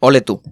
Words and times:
Ole 0.00 0.20
tú. 0.20 0.42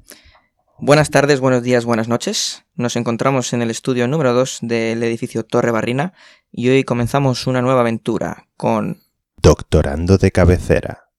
Buenas 0.79 1.11
tardes, 1.11 1.39
buenos 1.39 1.63
días, 1.63 1.85
buenas 1.85 2.09
noches. 2.09 2.65
Nos 2.75 2.97
encontramos 2.97 3.53
en 3.53 3.63
el 3.63 3.71
estudio 3.71 4.09
número 4.09 4.33
2 4.35 4.59
del 4.63 5.01
edificio 5.05 5.45
Torre 5.45 5.71
Barrina 5.71 6.15
y 6.51 6.69
hoy 6.69 6.83
comenzamos 6.83 7.47
una 7.47 7.63
nueva 7.63 7.83
aventura 7.83 8.49
con... 8.57 8.99
Doctorando 9.41 10.19
de 10.19 10.33
cabecera. 10.33 11.11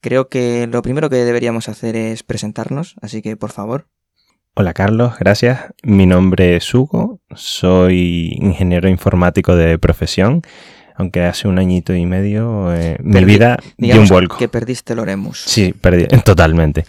Creo 0.00 0.30
que 0.30 0.66
lo 0.66 0.80
primero 0.80 1.10
que 1.10 1.16
deberíamos 1.16 1.68
hacer 1.68 1.94
es 1.94 2.22
presentarnos, 2.22 2.96
así 3.02 3.20
que 3.20 3.36
por 3.36 3.52
favor. 3.52 3.86
Hola 4.54 4.72
Carlos, 4.72 5.18
gracias. 5.18 5.60
Mi 5.82 6.06
nombre 6.06 6.56
es 6.56 6.72
Hugo, 6.72 7.20
soy 7.34 8.38
ingeniero 8.40 8.88
informático 8.88 9.56
de 9.56 9.78
profesión, 9.78 10.40
aunque 10.96 11.22
hace 11.22 11.48
un 11.48 11.58
añito 11.58 11.94
y 11.94 12.06
medio 12.06 12.74
eh, 12.74 12.96
mi 13.02 13.24
vida 13.24 13.58
dio 13.76 14.00
un 14.00 14.08
vuelco. 14.08 14.38
Que 14.38 14.48
perdiste 14.48 14.94
el 14.94 15.00
Oremus. 15.00 15.42
Sí, 15.44 15.74
perdí, 15.74 16.06
totalmente. 16.24 16.86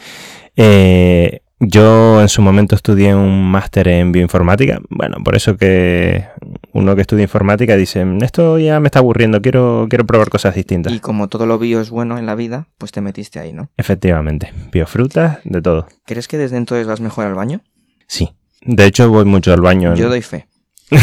Eh, 0.55 1.41
yo 1.59 2.21
en 2.21 2.27
su 2.29 2.41
momento 2.41 2.75
estudié 2.75 3.15
un 3.15 3.49
máster 3.49 3.87
en 3.87 4.11
bioinformática. 4.11 4.79
Bueno, 4.89 5.17
por 5.23 5.35
eso 5.35 5.55
que 5.57 6.25
uno 6.73 6.95
que 6.95 7.01
estudia 7.01 7.23
informática 7.23 7.75
dice, 7.77 8.05
esto 8.21 8.59
ya 8.59 8.79
me 8.79 8.87
está 8.87 8.99
aburriendo, 8.99 9.41
quiero, 9.41 9.87
quiero 9.89 10.05
probar 10.05 10.29
cosas 10.29 10.53
distintas. 10.55 10.91
Y 10.93 10.99
como 10.99 11.27
todo 11.29 11.45
lo 11.45 11.57
bio 11.57 11.79
es 11.79 11.89
bueno 11.89 12.17
en 12.17 12.25
la 12.25 12.35
vida, 12.35 12.67
pues 12.77 12.91
te 12.91 12.99
metiste 13.01 13.39
ahí, 13.39 13.53
¿no? 13.53 13.69
Efectivamente, 13.77 14.51
biofrutas, 14.71 15.39
de 15.45 15.61
todo. 15.61 15.87
¿Crees 16.05 16.27
que 16.27 16.37
desde 16.37 16.57
entonces 16.57 16.87
vas 16.87 16.99
mejor 16.99 17.25
al 17.25 17.35
baño? 17.35 17.61
Sí. 18.07 18.29
De 18.61 18.85
hecho, 18.85 19.09
voy 19.09 19.25
mucho 19.25 19.53
al 19.53 19.61
baño. 19.61 19.91
en- 19.91 19.95
Yo 19.97 20.09
doy 20.09 20.21
fe. 20.21 20.47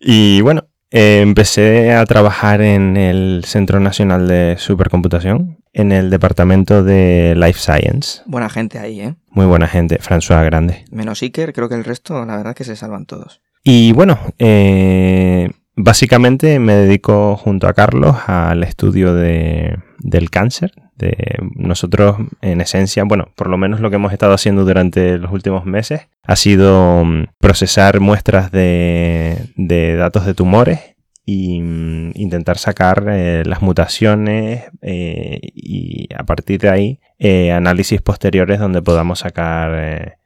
y 0.00 0.40
bueno, 0.40 0.68
eh, 0.90 1.20
empecé 1.22 1.92
a 1.92 2.04
trabajar 2.06 2.60
en 2.60 2.96
el 2.96 3.42
Centro 3.46 3.80
Nacional 3.80 4.28
de 4.28 4.56
Supercomputación, 4.58 5.58
en 5.74 5.92
el 5.92 6.08
departamento 6.08 6.82
de 6.82 7.34
Life 7.36 7.58
Science. 7.58 8.22
Buena 8.26 8.48
gente 8.48 8.78
ahí, 8.78 9.00
¿eh? 9.00 9.14
Muy 9.30 9.44
buena 9.44 9.68
gente, 9.68 9.98
François 9.98 10.44
Grande. 10.44 10.84
Menos 10.90 11.20
Iker, 11.22 11.52
creo 11.52 11.68
que 11.68 11.74
el 11.74 11.84
resto, 11.84 12.24
la 12.24 12.36
verdad 12.36 12.54
que 12.54 12.64
se 12.64 12.76
salvan 12.76 13.04
todos. 13.04 13.42
Y 13.62 13.92
bueno, 13.92 14.18
eh, 14.38 15.50
básicamente 15.76 16.58
me 16.58 16.74
dedico 16.74 17.36
junto 17.36 17.66
a 17.68 17.74
Carlos 17.74 18.16
al 18.26 18.62
estudio 18.62 19.14
de- 19.14 19.78
del 19.98 20.30
cáncer. 20.30 20.72
De 20.96 21.16
nosotros, 21.56 22.18
en 22.40 22.60
esencia, 22.60 23.02
bueno, 23.02 23.26
por 23.34 23.48
lo 23.50 23.58
menos 23.58 23.80
lo 23.80 23.90
que 23.90 23.96
hemos 23.96 24.12
estado 24.12 24.32
haciendo 24.32 24.64
durante 24.64 25.18
los 25.18 25.32
últimos 25.32 25.64
meses 25.66 26.02
ha 26.22 26.36
sido 26.36 27.04
mm, 27.04 27.24
procesar 27.40 27.98
muestras 27.98 28.52
de, 28.52 29.48
de 29.56 29.96
datos 29.96 30.24
de 30.24 30.34
tumores 30.34 30.93
y 31.24 31.60
mm, 31.60 32.12
intentar 32.14 32.58
sacar 32.58 33.06
eh, 33.08 33.42
las 33.46 33.62
mutaciones 33.62 34.64
eh, 34.82 35.40
y 35.42 36.08
a 36.14 36.24
partir 36.24 36.60
de 36.60 36.68
ahí 36.70 37.00
eh, 37.18 37.52
análisis 37.52 38.00
posteriores 38.02 38.58
donde 38.58 38.82
podamos 38.82 39.20
sacar... 39.20 40.18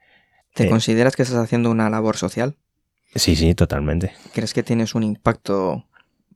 ¿Te 0.55 0.69
consideras 0.69 1.15
que 1.15 1.23
estás 1.23 1.39
haciendo 1.39 1.71
una 1.71 1.89
labor 1.89 2.17
social? 2.17 2.57
sí, 3.15 3.37
sí, 3.37 3.55
totalmente. 3.55 4.13
¿Crees 4.35 4.53
que 4.53 4.63
tienes 4.63 4.95
un 4.95 5.03
impacto 5.03 5.87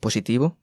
positivo? 0.00 0.58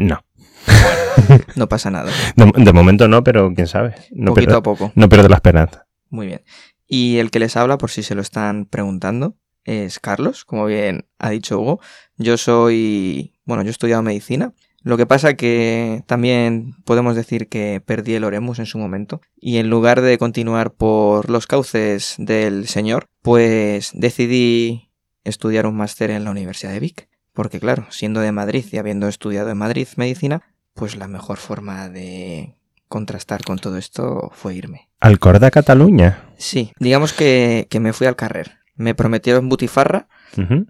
No. 0.00 0.24
No 1.54 1.68
pasa 1.68 1.90
nada. 1.90 2.10
De, 2.36 2.52
de 2.64 2.72
momento 2.72 3.06
no, 3.06 3.22
pero 3.22 3.52
quién 3.54 3.68
sabe. 3.68 3.94
No 4.10 4.32
Poquito 4.34 4.46
pierdo, 4.46 4.58
a 4.58 4.62
poco. 4.62 4.92
no 4.94 5.08
pierdo 5.08 5.28
la 5.28 5.36
esperanza. 5.36 5.86
Muy 6.10 6.26
bien. 6.26 6.42
Y 6.86 7.18
el 7.18 7.30
que 7.30 7.38
les 7.38 7.56
habla, 7.56 7.78
por 7.78 7.90
si 7.90 8.02
se 8.02 8.14
lo 8.14 8.20
están 8.20 8.66
preguntando, 8.66 9.36
es 9.64 10.00
Carlos, 10.00 10.44
como 10.44 10.66
bien 10.66 11.06
ha 11.18 11.30
dicho 11.30 11.58
Hugo. 11.58 11.80
Yo 12.16 12.36
soy, 12.36 13.33
bueno, 13.44 13.62
yo 13.62 13.68
he 13.68 13.70
estudiado 13.70 14.02
medicina. 14.02 14.52
Lo 14.82 14.98
que 14.98 15.06
pasa 15.06 15.34
que 15.34 16.02
también 16.06 16.74
podemos 16.84 17.16
decir 17.16 17.48
que 17.48 17.82
perdí 17.84 18.14
el 18.14 18.24
Oremus 18.24 18.58
en 18.58 18.66
su 18.66 18.78
momento 18.78 19.22
y 19.40 19.56
en 19.56 19.70
lugar 19.70 20.02
de 20.02 20.18
continuar 20.18 20.72
por 20.72 21.30
los 21.30 21.46
cauces 21.46 22.16
del 22.18 22.68
Señor, 22.68 23.08
pues 23.22 23.92
decidí 23.94 24.90
estudiar 25.24 25.66
un 25.66 25.76
máster 25.76 26.10
en 26.10 26.24
la 26.24 26.30
Universidad 26.30 26.72
de 26.72 26.80
Vic. 26.80 27.08
Porque 27.32 27.60
claro, 27.60 27.86
siendo 27.90 28.20
de 28.20 28.30
Madrid 28.30 28.64
y 28.70 28.76
habiendo 28.76 29.08
estudiado 29.08 29.50
en 29.50 29.56
Madrid 29.56 29.88
medicina, 29.96 30.42
pues 30.74 30.96
la 30.96 31.08
mejor 31.08 31.38
forma 31.38 31.88
de 31.88 32.54
contrastar 32.88 33.42
con 33.42 33.58
todo 33.58 33.78
esto 33.78 34.30
fue 34.34 34.54
irme. 34.54 34.90
Alcorda 35.00 35.50
Cataluña. 35.50 36.28
Sí, 36.36 36.72
digamos 36.78 37.12
que, 37.12 37.66
que 37.70 37.80
me 37.80 37.92
fui 37.92 38.06
al 38.06 38.16
carrer. 38.16 38.58
Me 38.76 38.94
prometieron 38.94 39.48
butifarra 39.48 40.08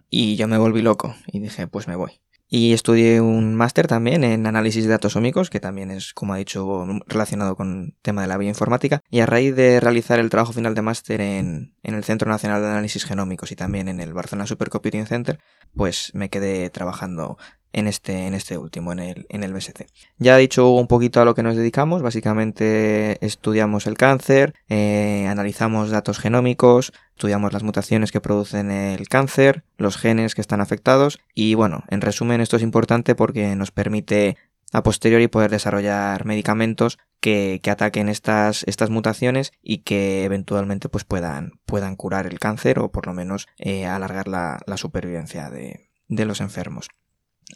y 0.09 0.37
yo 0.37 0.47
me 0.47 0.59
volví 0.59 0.83
loco 0.83 1.17
y 1.27 1.41
dije, 1.41 1.67
pues 1.67 1.89
me 1.89 1.97
voy. 1.97 2.21
Y 2.57 2.73
estudié 2.73 3.21
un 3.21 3.57
máster 3.57 3.89
también 3.89 4.23
en 4.23 4.47
análisis 4.47 4.85
de 4.85 4.91
datos 4.91 5.17
ómicos, 5.17 5.51
que 5.51 5.59
también 5.59 5.91
es, 5.91 6.15
como 6.15 6.35
ha 6.35 6.37
dicho, 6.37 6.87
relacionado 7.09 7.57
con 7.57 7.87
el 7.87 7.97
tema 8.01 8.23
de 8.23 8.29
la 8.29 8.39
bioinformática. 8.39 9.03
Y 9.11 9.19
a 9.19 9.27
raíz 9.27 9.57
de 9.57 9.81
realizar 9.81 10.21
el 10.21 10.31
trabajo 10.31 10.53
final 10.53 10.73
de 10.77 10.83
máster 10.83 11.21
en, 11.21 11.75
en 11.83 11.95
el 11.97 12.05
Centro 12.05 12.31
Nacional 12.31 12.63
de 12.63 12.69
Análisis 12.69 13.07
Genómicos 13.07 13.51
y 13.51 13.57
también 13.57 13.89
en 13.89 13.99
el 13.99 14.13
Barcelona 14.13 14.47
Supercomputing 14.47 15.07
Center, 15.07 15.41
pues 15.75 16.13
me 16.15 16.31
quedé 16.31 16.71
trabajando 16.71 17.39
en 17.75 17.89
este, 17.89 18.27
en 18.27 18.35
este 18.35 18.57
último, 18.57 18.93
en 18.93 19.01
el, 19.01 19.27
en 19.29 19.43
el 19.43 19.53
BSC. 19.53 19.87
Ya 20.19 20.39
he 20.39 20.41
dicho 20.41 20.71
un 20.71 20.87
poquito 20.87 21.21
a 21.21 21.25
lo 21.25 21.35
que 21.35 21.43
nos 21.43 21.57
dedicamos. 21.57 22.03
Básicamente 22.03 23.25
estudiamos 23.25 23.87
el 23.87 23.97
cáncer, 23.97 24.55
eh, 24.69 25.27
analizamos 25.29 25.91
datos 25.91 26.19
genómicos, 26.19 26.93
estudiamos 27.11 27.53
las 27.53 27.65
mutaciones 27.65 28.13
que 28.13 28.21
producen 28.21 28.71
el 28.71 29.09
cáncer, 29.09 29.65
los 29.77 29.97
genes 29.97 30.35
que 30.35 30.41
están 30.41 30.61
afectados 30.61 31.19
y 31.35 31.55
bueno, 31.55 31.83
en 31.89 32.01
resumen 32.01 32.41
esto 32.41 32.57
es 32.57 32.63
importante 32.63 33.15
porque 33.15 33.57
nos 33.57 33.73
permite 33.73 34.37
a 34.73 34.83
posteriori 34.83 35.29
poder 35.29 35.51
desarrollar 35.51 36.25
medicamentos 36.25 36.99
que, 37.21 37.61
que 37.63 37.71
ataquen 37.71 38.09
estas, 38.09 38.65
estas 38.65 38.91
mutaciones 38.91 39.53
y 39.63 39.79
que 39.79 40.25
eventualmente 40.25 40.89
pues 40.89 41.05
puedan, 41.05 41.61
puedan 41.67 41.97
curar 41.97 42.27
el 42.27 42.39
cáncer 42.39 42.79
o 42.79 42.91
por 42.91 43.07
lo 43.07 43.15
menos 43.15 43.47
eh, 43.59 43.87
alargar 43.87 44.29
la, 44.29 44.61
la 44.67 44.77
supervivencia 44.77 45.51
de, 45.51 45.91
de 46.09 46.25
los 46.25 46.41
enfermos. 46.41 46.89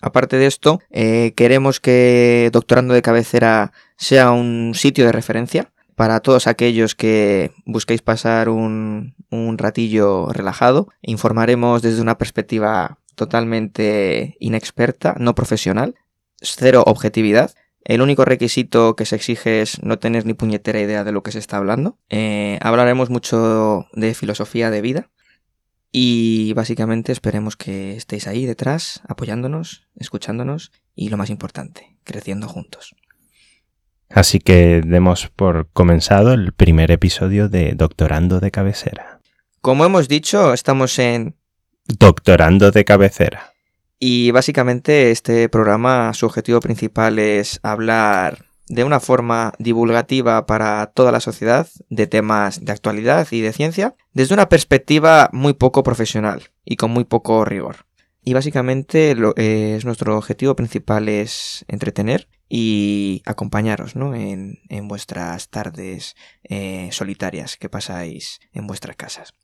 Aparte 0.01 0.37
de 0.37 0.47
esto, 0.47 0.81
eh, 0.91 1.33
queremos 1.37 1.81
que 1.81 2.51
Doctorando 2.53 2.95
de 2.95 3.03
Cabecera 3.03 3.73
sea 3.97 4.31
un 4.31 4.73
sitio 4.75 5.07
de 5.07 5.13
referencia 5.13 5.71
para 5.99 6.21
todos 6.21 6.47
aquellos 6.47 6.95
que 6.95 7.51
busquéis 7.67 8.03
pasar 8.03 8.49
un, 8.49 9.15
ratillo 9.59 10.29
relajado. 10.33 10.89
Informaremos 11.03 11.83
desde 11.83 12.01
una 12.01 12.17
perspectiva 12.17 12.99
totalmente 13.17 14.37
inexperta, 14.39 15.17
no 15.19 15.35
profesional, 15.35 15.97
cero 16.41 16.85
objetividad. 16.87 17.53
El 17.85 18.01
único 18.01 18.25
requisito 18.25 18.95
que 18.95 19.07
se 19.07 19.17
exige 19.17 19.61
es 19.61 19.83
no 19.83 19.99
tener 19.99 20.25
ni 20.25 20.35
puñetera 20.35 20.81
idea 20.81 21.03
de 21.03 21.11
lo 21.11 21.25
que 21.25 21.33
se 21.33 21.41
está 21.41 21.57
hablando. 21.57 21.99
Eh, 22.11 22.61
hablaremos 22.63 23.11
mucho 23.11 23.87
de 23.93 24.15
filosofía 24.15 24.71
de 24.71 24.83
vida. 24.83 25.11
Y 25.91 26.53
básicamente 26.53 27.13
esperemos 27.13 27.57
que 27.57 27.97
estéis 27.97 28.27
ahí 28.27 28.45
detrás, 28.45 29.03
apoyándonos, 29.09 29.87
escuchándonos 29.97 30.71
y 30.95 31.09
lo 31.09 31.17
más 31.17 31.31
importante, 31.31 31.97
creciendo 32.05 32.49
juntos. 32.49 32.95
Así 34.11 34.39
que 34.39 34.83
demos 34.85 35.29
por 35.29 35.69
comenzado 35.73 36.33
el 36.33 36.53
primer 36.53 36.91
episodio 36.91 37.49
de 37.49 37.73
Doctorando 37.75 38.41
de 38.41 38.51
Cabecera. 38.51 39.21
Como 39.61 39.85
hemos 39.85 40.09
dicho, 40.09 40.55
estamos 40.55 40.99
en... 40.99 41.37
Doctorando 41.87 42.71
de 42.71 42.85
Cabecera. 42.85 43.53
Y 43.99 44.31
básicamente 44.31 45.11
este 45.11 45.49
programa, 45.49 46.13
su 46.15 46.27
objetivo 46.27 46.61
principal 46.61 47.19
es 47.19 47.61
hablar 47.63 48.48
de 48.69 48.85
una 48.85 49.01
forma 49.01 49.53
divulgativa 49.59 50.47
para 50.47 50.87
toda 50.87 51.13
la 51.13 51.21
sociedad 51.21 51.69
de 51.89 52.07
temas 52.07 52.65
de 52.65 52.73
actualidad 52.73 53.27
y 53.31 53.41
de 53.41 53.53
ciencia, 53.53 53.95
desde 54.13 54.35
una 54.35 54.49
perspectiva 54.49 55.31
muy 55.33 55.55
poco 55.55 55.83
profesional 55.83 56.51
y 56.65 56.77
con 56.77 56.91
muy 56.91 57.05
poco 57.05 57.45
rigor. 57.45 57.87
Y 58.23 58.35
básicamente 58.35 59.15
lo, 59.15 59.33
eh, 59.37 59.77
es 59.77 59.85
nuestro 59.85 60.17
objetivo 60.17 60.55
principal 60.55 61.09
es 61.09 61.65
entretener 61.69 62.29
y 62.49 63.23
acompañaros 63.25 63.97
¿no? 63.97 64.15
en, 64.15 64.59
en 64.69 64.89
vuestras 64.89 65.49
tardes 65.49 66.15
eh, 66.43 66.89
solitarias 66.93 67.57
que 67.57 67.69
pasáis 67.69 68.41
en 68.53 68.67
vuestras 68.67 68.97
casas. 68.97 69.35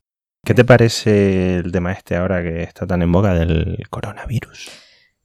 ¿Qué 0.44 0.52
te 0.52 0.64
parece 0.64 1.56
el 1.56 1.72
tema 1.72 1.92
este 1.92 2.16
ahora 2.16 2.42
que 2.42 2.62
está 2.62 2.86
tan 2.86 3.00
en 3.00 3.10
boga 3.10 3.32
del 3.32 3.78
coronavirus? 3.88 4.83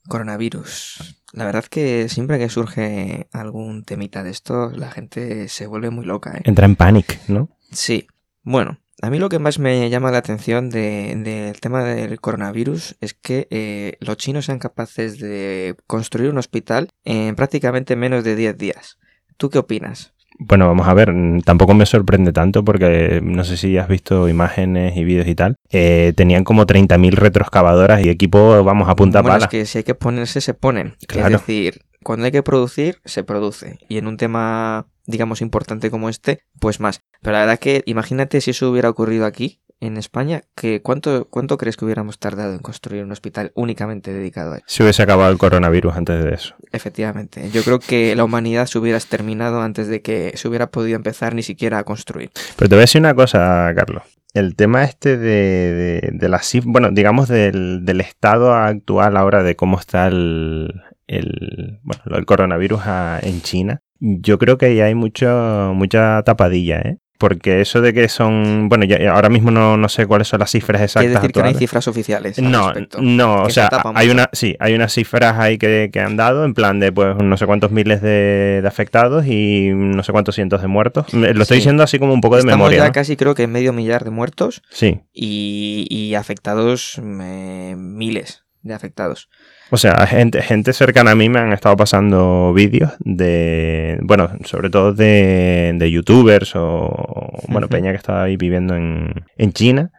Coronavirus. 0.09 1.15
La 1.31 1.45
verdad 1.45 1.63
que 1.63 2.09
siempre 2.09 2.37
que 2.37 2.49
surge 2.49 3.27
algún 3.31 3.83
temita 3.85 4.23
de 4.23 4.31
esto, 4.31 4.71
la 4.71 4.91
gente 4.91 5.47
se 5.47 5.67
vuelve 5.67 5.89
muy 5.89 6.05
loca. 6.05 6.37
¿eh? 6.37 6.41
Entra 6.43 6.65
en 6.65 6.75
panic, 6.75 7.19
¿no? 7.29 7.49
Sí. 7.71 8.07
Bueno, 8.43 8.79
a 9.01 9.09
mí 9.09 9.19
lo 9.19 9.29
que 9.29 9.39
más 9.39 9.59
me 9.59 9.89
llama 9.89 10.11
la 10.11 10.17
atención 10.17 10.69
del 10.69 11.23
de, 11.23 11.55
tema 11.61 11.83
del 11.83 12.19
coronavirus 12.19 12.97
es 12.99 13.13
que 13.13 13.47
eh, 13.51 13.97
los 14.01 14.17
chinos 14.17 14.45
sean 14.45 14.59
capaces 14.59 15.19
de 15.19 15.77
construir 15.87 16.29
un 16.29 16.37
hospital 16.37 16.89
en 17.05 17.35
prácticamente 17.35 17.95
menos 17.95 18.25
de 18.25 18.35
10 18.35 18.57
días. 18.57 18.97
¿Tú 19.37 19.49
qué 19.49 19.59
opinas? 19.59 20.13
Bueno, 20.39 20.67
vamos 20.67 20.87
a 20.87 20.93
ver, 20.93 21.13
tampoco 21.43 21.73
me 21.73 21.85
sorprende 21.85 22.31
tanto 22.31 22.63
porque 22.63 23.19
no 23.21 23.43
sé 23.43 23.57
si 23.57 23.77
has 23.77 23.87
visto 23.87 24.29
imágenes 24.29 24.95
y 24.95 25.03
vídeos 25.03 25.27
y 25.27 25.35
tal. 25.35 25.55
Eh, 25.69 26.13
tenían 26.15 26.43
como 26.43 26.65
30.000 26.65 27.11
retroexcavadoras 27.11 28.01
y 28.01 28.09
equipo, 28.09 28.63
vamos, 28.63 28.89
a 28.89 28.95
punta 28.95 29.21
bueno, 29.21 29.35
pala. 29.35 29.45
es 29.45 29.51
que 29.51 29.65
si 29.65 29.79
hay 29.79 29.83
que 29.83 29.95
ponerse, 29.95 30.41
se 30.41 30.53
ponen. 30.53 30.95
Claro. 31.07 31.35
Es 31.35 31.45
decir, 31.45 31.81
cuando 32.03 32.25
hay 32.25 32.31
que 32.31 32.41
producir, 32.41 32.99
se 33.05 33.23
produce. 33.23 33.79
Y 33.89 33.97
en 33.97 34.07
un 34.07 34.17
tema 34.17 34.87
digamos, 35.09 35.41
importante 35.41 35.89
como 35.89 36.07
este, 36.07 36.43
pues 36.59 36.79
más. 36.79 37.01
Pero 37.21 37.33
la 37.33 37.39
verdad 37.39 37.59
que 37.59 37.83
imagínate 37.85 38.41
si 38.41 38.51
eso 38.51 38.69
hubiera 38.69 38.89
ocurrido 38.89 39.25
aquí, 39.25 39.59
en 39.81 39.97
España, 39.97 40.43
que 40.55 40.81
¿cuánto, 40.81 41.27
¿cuánto 41.29 41.57
crees 41.57 41.77
que 41.77 41.85
hubiéramos 41.85 42.19
tardado 42.19 42.53
en 42.53 42.59
construir 42.59 43.03
un 43.03 43.11
hospital 43.11 43.51
únicamente 43.55 44.11
dedicado 44.11 44.53
a 44.53 44.55
él? 44.57 44.63
Si 44.65 44.83
hubiese 44.83 45.03
acabado 45.03 45.31
el 45.31 45.37
coronavirus 45.37 45.95
antes 45.95 46.23
de 46.23 46.33
eso. 46.33 46.55
Efectivamente, 46.71 47.49
yo 47.51 47.63
creo 47.63 47.79
que 47.79 48.15
la 48.15 48.23
humanidad 48.23 48.65
se 48.65 48.77
hubiera 48.77 48.97
exterminado 48.97 49.61
antes 49.61 49.87
de 49.87 50.01
que 50.01 50.33
se 50.35 50.47
hubiera 50.47 50.69
podido 50.69 50.95
empezar 50.95 51.33
ni 51.33 51.43
siquiera 51.43 51.79
a 51.79 51.83
construir. 51.83 52.31
Pero 52.57 52.69
te 52.69 52.75
voy 52.75 52.81
a 52.81 52.81
decir 52.81 53.01
una 53.01 53.15
cosa, 53.15 53.71
Carlos. 53.75 54.03
El 54.33 54.55
tema 54.55 54.83
este 54.83 55.17
de, 55.17 55.73
de, 55.73 56.09
de 56.13 56.29
la 56.29 56.41
bueno, 56.65 56.91
digamos 56.91 57.27
del, 57.27 57.83
del, 57.83 57.99
estado 57.99 58.53
actual 58.53 59.17
ahora 59.17 59.41
de 59.41 59.55
cómo 59.55 59.79
está 59.79 60.05
el, 60.05 60.71
el, 61.07 61.79
bueno, 61.81 62.17
el 62.17 62.25
coronavirus 62.25 62.81
a, 62.85 63.19
en 63.23 63.41
China, 63.41 63.81
yo 63.99 64.37
creo 64.37 64.57
que 64.57 64.67
ahí 64.67 64.81
hay 64.81 64.93
mucho, 64.93 65.71
mucha 65.75 66.21
tapadilla, 66.23 66.79
¿eh? 66.79 66.97
Porque 67.19 67.59
eso 67.59 67.81
de 67.81 67.93
que 67.93 68.07
son. 68.07 68.69
Bueno, 68.69 68.85
ya, 68.85 69.11
ahora 69.11 69.27
mismo 69.27 69.51
no, 69.51 69.75
no, 69.75 69.89
sé 69.89 70.07
cuáles 70.07 70.29
son 70.29 70.39
las 70.39 70.51
cifras 70.51 70.81
exactas. 70.81 71.01
Quiere 71.01 71.15
decir 71.15 71.33
que 71.33 71.41
no 71.41 71.47
hay 71.49 71.53
cifras 71.53 71.85
oficiales. 71.89 72.39
No, 72.39 72.71
no, 72.97 73.43
o 73.43 73.49
sea, 73.49 73.69
hay 73.93 74.09
una, 74.09 74.29
sí, 74.31 74.55
hay 74.57 74.73
unas 74.73 74.93
cifras 74.93 75.37
ahí 75.37 75.57
que, 75.57 75.89
que, 75.91 75.99
han 75.99 76.15
dado, 76.15 76.45
en 76.45 76.53
plan 76.53 76.79
de 76.79 76.93
pues 76.93 77.17
no 77.17 77.35
sé 77.35 77.45
cuántos 77.45 77.71
miles 77.71 78.01
de, 78.01 78.61
de, 78.61 78.67
afectados 78.69 79.25
y 79.27 79.69
no 79.73 80.01
sé 80.01 80.13
cuántos 80.13 80.35
cientos 80.35 80.61
de 80.61 80.69
muertos. 80.69 81.13
Lo 81.13 81.27
estoy 81.29 81.45
sí. 81.45 81.53
diciendo 81.55 81.83
así 81.83 81.99
como 81.99 82.13
un 82.13 82.21
poco 82.21 82.35
de 82.35 82.39
Estamos 82.39 82.57
memoria. 82.57 82.77
ya 82.77 82.85
¿no? 82.85 82.93
casi 82.93 83.17
creo 83.17 83.35
que 83.35 83.47
medio 83.47 83.73
millar 83.73 84.05
de 84.05 84.11
muertos. 84.11 84.61
Sí. 84.69 85.01
Y, 85.11 85.87
y 85.89 86.15
afectados 86.15 87.01
eh, 87.03 87.75
miles 87.77 88.45
de 88.61 88.73
afectados. 88.73 89.27
O 89.71 89.77
sea, 89.77 90.07
gente, 90.07 90.41
gente 90.41 90.73
cercana 90.73 91.11
a 91.11 91.15
mí 91.15 91.29
me 91.29 91.39
han 91.39 91.53
estado 91.53 91.77
pasando 91.77 92.53
vídeos 92.53 92.93
de, 92.99 93.99
bueno, 94.01 94.29
sobre 94.43 94.69
todo 94.69 94.93
de, 94.93 95.73
de 95.75 95.91
youtubers 95.91 96.55
o, 96.55 97.39
bueno, 97.47 97.67
uh 97.67 97.69
-huh. 97.69 97.71
peña 97.71 97.91
que 97.91 97.97
estaba 97.97 98.23
ahí 98.23 98.35
viviendo 98.35 98.75
en, 98.75 99.13
en 99.37 99.53
China. 99.53 99.91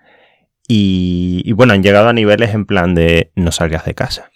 Y, 0.67 1.43
y, 1.45 1.53
bueno, 1.53 1.73
han 1.73 1.83
llegado 1.83 2.09
a 2.09 2.13
niveles 2.13 2.55
en 2.55 2.65
plan 2.65 2.95
de 2.95 3.33
no 3.35 3.51
salgas 3.53 3.85
de 3.85 3.95
casa. 3.95 4.31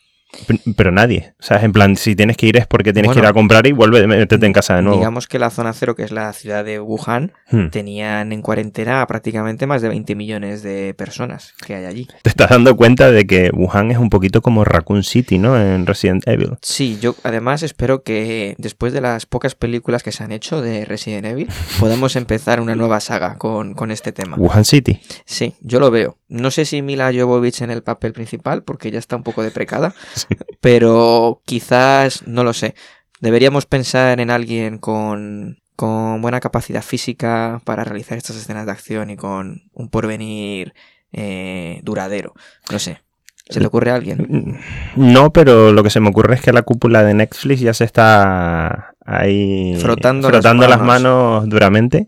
Pero 0.77 0.93
nadie. 0.93 1.35
O 1.41 1.43
sea, 1.43 1.63
en 1.63 1.73
plan, 1.73 1.97
si 1.97 2.17
tienes 2.17 2.37
que 2.37 2.47
ir 2.47 2.57
es 2.57 2.67
porque 2.67 2.93
tienes 2.93 3.09
bueno, 3.09 3.21
que 3.21 3.27
ir 3.27 3.31
a 3.31 3.33
comprar 3.33 3.67
y 3.67 3.73
vuelve 3.73 4.03
a 4.03 4.07
meterte 4.07 4.47
en 4.47 4.53
casa 4.53 4.77
de 4.77 4.83
nuevo. 4.83 4.99
Digamos 4.99 5.27
que 5.27 5.39
la 5.39 5.51
zona 5.51 5.73
cero, 5.73 5.95
que 5.95 6.03
es 6.03 6.13
la 6.13 6.33
ciudad 6.33 6.65
de 6.65 6.81
Wuhan, 6.81 7.33
hmm. 7.51 7.69
tenían 7.69 8.33
en 8.33 8.43
cuarentena 8.43 9.07
prácticamente 9.07 9.67
más 9.67 9.83
de 9.83 9.89
20 9.89 10.15
millones 10.15 10.63
de 10.63 10.95
personas 10.95 11.55
que 11.67 11.75
hay 11.75 11.85
allí. 11.85 12.09
Te 12.23 12.31
estás 12.31 12.51
dando 12.51 12.77
cuenta 12.77 13.11
de 13.11 13.27
que 13.27 13.51
Wuhan 13.53 13.91
es 13.91 13.99
un 13.99 14.11
poquito 14.11 14.43
como 14.43 14.65
Raccoon 14.65 15.03
City, 15.03 15.39
¿no? 15.39 15.59
En 15.59 15.87
Resident 15.87 16.27
Evil. 16.27 16.57
Sí, 16.63 16.99
yo 17.01 17.15
además 17.23 17.63
espero 17.63 18.03
que 18.03 18.55
después 18.59 18.93
de 18.93 19.01
las 19.01 19.27
pocas 19.27 19.55
películas 19.55 20.03
que 20.03 20.13
se 20.13 20.25
han 20.25 20.33
hecho 20.33 20.61
de 20.61 20.85
Resident 20.85 21.27
Evil, 21.27 21.49
podamos 21.79 22.17
empezar 22.17 22.61
una 22.61 22.75
nueva 22.75 23.01
saga 23.01 23.37
con, 23.37 23.75
con 23.75 23.91
este 23.91 24.13
tema. 24.13 24.37
Wuhan 24.37 24.65
City. 24.65 25.01
Sí, 25.25 25.55
yo 25.61 25.81
lo 25.81 25.91
veo. 25.91 26.19
No 26.35 26.51
sé 26.51 26.65
si 26.65 26.83
Mila 26.83 27.13
Jovovich 27.15 27.63
en 27.63 27.71
el 27.71 27.85
papel 27.85 28.13
principal, 28.13 28.65
porque 28.65 28.91
ya 28.91 28.99
está 28.99 29.15
un 29.15 29.23
poco 29.23 29.43
deprecada. 29.43 29.95
Sí. 30.15 30.27
Pero 30.61 31.43
quizás, 31.45 32.27
no 32.27 32.45
lo 32.45 32.53
sé. 32.53 32.75
Deberíamos 33.21 33.67
pensar 33.67 34.21
en 34.21 34.31
alguien 34.31 34.79
con, 34.79 35.59
con 35.77 36.23
buena 36.23 36.41
capacidad 36.41 36.83
física 36.83 37.61
para 37.65 37.85
realizar 37.85 38.17
estas 38.19 38.37
escenas 38.37 38.67
de 38.67 38.73
acción 38.73 39.11
y 39.11 39.17
con 39.17 39.63
un 39.73 39.89
porvenir 39.89 40.75
eh, 41.13 41.81
duradero. 41.83 42.35
No 42.71 42.79
sé. 42.79 43.03
¿Se 43.49 43.61
te 43.61 43.67
ocurre 43.67 43.91
a 43.91 43.97
alguien? 43.97 44.59
No, 44.97 45.33
pero 45.33 45.71
lo 45.71 45.83
que 45.83 45.91
se 45.91 46.01
me 46.01 46.09
ocurre 46.09 46.35
es 46.35 46.41
que 46.41 46.53
la 46.53 46.63
cúpula 46.63 47.05
de 47.05 47.13
Netflix 47.13 47.61
ya 47.61 47.75
se 47.75 47.85
está 47.85 48.95
ahí 49.05 49.77
frotando, 49.81 50.29
frotando 50.29 50.67
las, 50.67 50.79
manos. 50.81 51.03
las 51.03 51.03
manos 51.03 51.49
duramente. 51.49 52.07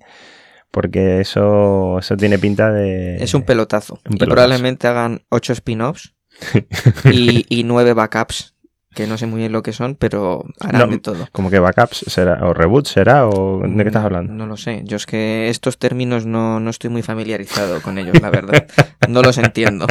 Porque 0.76 1.22
eso, 1.22 2.00
eso 2.00 2.18
tiene 2.18 2.38
pinta 2.38 2.70
de. 2.70 3.16
Es 3.16 3.32
un 3.32 3.44
pelotazo. 3.44 3.98
Un 4.06 4.16
y 4.16 4.18
probablemente 4.18 4.86
hagan 4.86 5.22
ocho 5.30 5.54
spin-offs 5.54 6.12
y, 7.10 7.46
y, 7.48 7.64
nueve 7.64 7.94
backups, 7.94 8.54
que 8.94 9.06
no 9.06 9.16
sé 9.16 9.24
muy 9.24 9.40
bien 9.40 9.52
lo 9.52 9.62
que 9.62 9.72
son, 9.72 9.94
pero 9.94 10.44
harán 10.60 10.82
no, 10.82 10.86
de 10.88 10.98
todo. 10.98 11.28
Como 11.32 11.48
que 11.48 11.60
backups 11.60 12.04
será, 12.08 12.46
o 12.46 12.52
reboot 12.52 12.86
será, 12.88 13.26
o 13.26 13.62
de 13.66 13.74
qué 13.74 13.88
estás 13.88 14.04
hablando? 14.04 14.34
No, 14.34 14.40
no 14.40 14.46
lo 14.48 14.58
sé. 14.58 14.82
Yo 14.84 14.98
es 14.98 15.06
que 15.06 15.48
estos 15.48 15.78
términos 15.78 16.26
no, 16.26 16.60
no 16.60 16.68
estoy 16.68 16.90
muy 16.90 17.00
familiarizado 17.00 17.80
con 17.80 17.96
ellos, 17.96 18.20
la 18.20 18.28
verdad. 18.28 18.66
no 19.08 19.22
los 19.22 19.38
entiendo. 19.38 19.86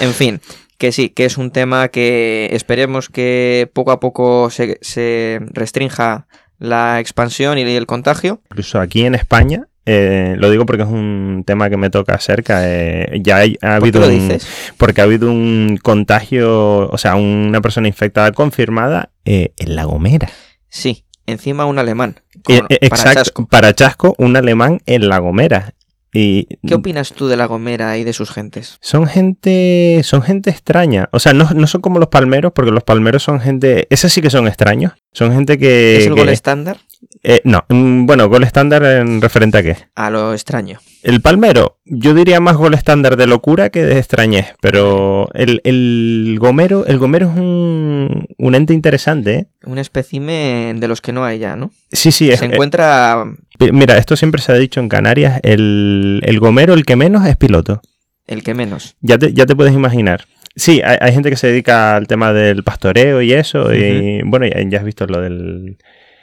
En 0.00 0.14
fin, 0.14 0.40
que 0.78 0.90
sí, 0.90 1.10
que 1.10 1.26
es 1.26 1.38
un 1.38 1.52
tema 1.52 1.90
que 1.90 2.48
esperemos 2.50 3.08
que 3.08 3.70
poco 3.72 3.92
a 3.92 4.00
poco 4.00 4.50
se, 4.50 4.78
se 4.80 5.38
restrinja 5.52 6.26
la 6.58 6.98
expansión 6.98 7.56
y 7.56 7.62
el 7.62 7.86
contagio. 7.86 8.40
Incluso 8.50 8.80
aquí 8.80 9.04
en 9.04 9.14
España 9.14 9.68
eh, 9.84 10.34
lo 10.38 10.50
digo 10.50 10.64
porque 10.64 10.82
es 10.82 10.88
un 10.88 11.42
tema 11.46 11.68
que 11.68 11.76
me 11.76 11.90
toca 11.90 12.18
cerca. 12.18 12.62
Eh, 12.64 13.20
ya 13.22 13.38
hay, 13.38 13.58
ha 13.62 13.76
habido 13.76 14.00
¿Por 14.00 14.08
qué 14.08 14.16
lo 14.16 14.22
un, 14.22 14.28
dices? 14.28 14.74
porque 14.76 15.00
ha 15.00 15.04
habido 15.04 15.30
un 15.30 15.78
contagio, 15.82 16.88
o 16.88 16.98
sea, 16.98 17.16
una 17.16 17.60
persona 17.60 17.88
infectada 17.88 18.32
confirmada 18.32 19.10
eh, 19.24 19.52
en 19.56 19.74
La 19.74 19.84
Gomera. 19.84 20.30
Sí, 20.68 21.04
encima 21.26 21.66
un 21.66 21.78
alemán. 21.78 22.20
Con, 22.44 22.58
para 22.58 22.76
exacto, 22.80 23.14
Chasco. 23.14 23.46
para 23.46 23.74
Chasco, 23.74 24.14
un 24.18 24.36
alemán 24.36 24.80
en 24.86 25.08
La 25.08 25.18
Gomera. 25.18 25.74
Y, 26.14 26.46
¿Qué 26.66 26.74
opinas 26.74 27.14
tú 27.14 27.26
de 27.26 27.38
La 27.38 27.46
Gomera 27.46 27.96
y 27.96 28.04
de 28.04 28.12
sus 28.12 28.30
gentes? 28.30 28.76
Son 28.82 29.06
gente, 29.06 30.02
son 30.04 30.20
gente 30.20 30.50
extraña. 30.50 31.08
O 31.10 31.18
sea, 31.18 31.32
no, 31.32 31.48
no 31.54 31.66
son 31.66 31.80
como 31.80 31.98
los 31.98 32.08
palmeros, 32.08 32.52
porque 32.54 32.70
los 32.70 32.84
palmeros 32.84 33.22
son 33.22 33.40
gente, 33.40 33.86
esos 33.88 34.12
sí 34.12 34.20
que 34.20 34.28
son 34.28 34.46
extraños. 34.46 34.92
Son 35.12 35.32
gente 35.32 35.58
que... 35.58 35.96
¿Es 35.96 36.06
el 36.06 36.14
que, 36.14 36.20
gol 36.20 36.28
estándar? 36.28 36.76
Eh, 37.24 37.40
no, 37.44 37.64
bueno, 37.68 38.28
gol 38.28 38.42
estándar 38.42 38.84
en 38.84 39.20
referente 39.20 39.58
a 39.58 39.62
qué? 39.62 39.76
A 39.94 40.10
lo 40.10 40.32
extraño. 40.32 40.80
El 41.02 41.20
palmero, 41.20 41.78
yo 41.84 42.14
diría 42.14 42.40
más 42.40 42.56
gol 42.56 42.74
estándar 42.74 43.16
de 43.16 43.26
locura 43.26 43.70
que 43.70 43.84
de 43.84 43.98
extrañez, 43.98 44.54
pero 44.60 45.28
el, 45.34 45.60
el 45.64 46.36
gomero, 46.40 46.86
el 46.86 46.98
gomero 46.98 47.30
es 47.30 47.36
un, 47.36 48.26
un 48.38 48.54
ente 48.54 48.72
interesante, 48.72 49.34
¿eh? 49.34 49.46
Un 49.64 49.78
espécimen 49.78 50.80
de 50.80 50.88
los 50.88 51.00
que 51.00 51.12
no 51.12 51.24
hay 51.24 51.38
ya, 51.38 51.56
¿no? 51.56 51.70
Sí, 51.90 52.12
sí. 52.12 52.26
Se 52.28 52.34
es, 52.34 52.42
encuentra... 52.42 53.24
Eh, 53.58 53.72
mira, 53.72 53.98
esto 53.98 54.16
siempre 54.16 54.40
se 54.42 54.52
ha 54.52 54.56
dicho 54.56 54.80
en 54.80 54.88
Canarias, 54.88 55.40
el, 55.42 56.22
el 56.24 56.40
gomero, 56.40 56.74
el 56.74 56.84
que 56.84 56.96
menos, 56.96 57.26
es 57.26 57.36
piloto. 57.36 57.82
El 58.26 58.42
que 58.42 58.54
menos. 58.54 58.96
Ya 59.00 59.18
te, 59.18 59.32
ya 59.32 59.46
te 59.46 59.54
puedes 59.56 59.74
imaginar. 59.74 60.26
Sí, 60.54 60.82
hay, 60.84 60.98
hay, 61.00 61.12
gente 61.12 61.30
que 61.30 61.36
se 61.36 61.48
dedica 61.48 61.96
al 61.96 62.06
tema 62.06 62.32
del 62.32 62.62
pastoreo 62.62 63.22
y 63.22 63.32
eso, 63.32 63.64
uh 63.64 63.68
-huh. 63.70 64.20
y 64.20 64.22
bueno, 64.28 64.46
ya, 64.46 64.60
ya 64.68 64.78
has 64.78 64.84
visto 64.84 65.06
lo 65.06 65.20
del 65.20 65.78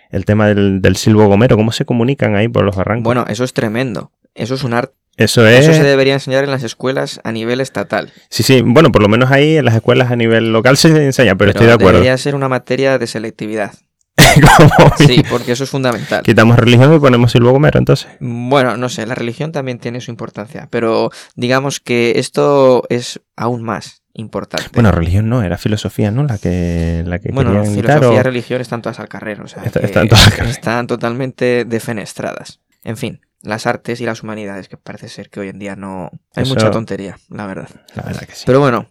el 0.09 0.25
tema 0.25 0.47
del, 0.47 0.81
del 0.81 0.95
silbo 0.95 1.27
gomero, 1.27 1.55
cómo 1.55 1.71
se 1.71 1.85
comunican 1.85 2.35
ahí 2.35 2.47
por 2.47 2.63
los 2.63 2.75
barrancos. 2.75 3.03
Bueno, 3.03 3.25
eso 3.27 3.43
es 3.43 3.53
tremendo. 3.53 4.11
Eso 4.35 4.55
es 4.55 4.63
un 4.63 4.73
arte. 4.73 4.93
Eso 5.17 5.45
es. 5.45 5.67
Eso 5.67 5.73
se 5.73 5.83
debería 5.83 6.13
enseñar 6.13 6.45
en 6.45 6.51
las 6.51 6.63
escuelas 6.63 7.19
a 7.25 7.33
nivel 7.33 7.59
estatal. 7.59 8.11
Sí, 8.29 8.41
sí. 8.41 8.61
Bueno, 8.65 8.91
por 8.91 9.01
lo 9.01 9.09
menos 9.09 9.31
ahí 9.31 9.57
en 9.57 9.65
las 9.65 9.75
escuelas 9.75 10.11
a 10.11 10.15
nivel 10.15 10.53
local 10.53 10.77
se 10.77 10.87
enseña, 10.87 11.35
pero, 11.35 11.37
pero 11.37 11.51
estoy 11.51 11.67
de 11.67 11.73
acuerdo. 11.73 11.91
Debería 11.99 12.17
ser 12.17 12.35
una 12.35 12.47
materia 12.47 12.97
de 12.97 13.05
selectividad. 13.05 13.73
¿Cómo? 14.57 14.93
Sí, 14.97 15.23
porque 15.29 15.51
eso 15.51 15.65
es 15.65 15.69
fundamental. 15.69 16.23
Quitamos 16.23 16.57
religión 16.57 16.93
y 16.93 16.99
ponemos 16.99 17.33
silbo 17.33 17.51
gomero, 17.51 17.79
entonces. 17.79 18.07
Bueno, 18.21 18.77
no 18.77 18.87
sé, 18.87 19.05
la 19.05 19.15
religión 19.15 19.51
también 19.51 19.79
tiene 19.79 19.99
su 19.99 20.09
importancia, 20.09 20.69
pero 20.71 21.11
digamos 21.35 21.81
que 21.81 22.13
esto 22.15 22.83
es 22.89 23.19
aún 23.35 23.61
más 23.61 24.03
importante. 24.19 24.69
Bueno, 24.73 24.91
religión 24.91 25.29
no, 25.29 25.41
era 25.41 25.57
filosofía, 25.57 26.11
¿no? 26.11 26.23
La 26.23 26.37
que, 26.37 27.03
la 27.05 27.19
que 27.19 27.31
bueno, 27.31 27.51
querían 27.51 27.73
filosofía 27.73 28.09
o... 28.09 28.13
y 28.13 28.21
religión 28.21 28.61
están 28.61 28.81
todas 28.81 28.99
al 28.99 29.09
carrero, 29.09 29.45
o 29.45 29.47
sea, 29.47 29.63
Está, 29.63 29.79
están, 29.79 30.07
todas 30.07 30.27
al 30.27 30.31
carrero. 30.33 30.49
están 30.51 30.87
totalmente 30.87 31.65
defenestradas. 31.65 32.59
En 32.83 32.97
fin, 32.97 33.21
las 33.41 33.65
artes 33.65 34.01
y 34.01 34.05
las 34.05 34.21
humanidades, 34.21 34.67
que 34.67 34.77
parece 34.77 35.09
ser 35.09 35.29
que 35.29 35.39
hoy 35.39 35.49
en 35.49 35.59
día 35.59 35.75
no 35.75 36.11
hay 36.35 36.43
Eso... 36.43 36.53
mucha 36.53 36.71
tontería, 36.71 37.17
la 37.29 37.47
verdad. 37.47 37.69
La 37.95 38.03
verdad 38.03 38.21
que 38.21 38.35
sí. 38.35 38.43
Pero 38.45 38.59
bueno, 38.59 38.87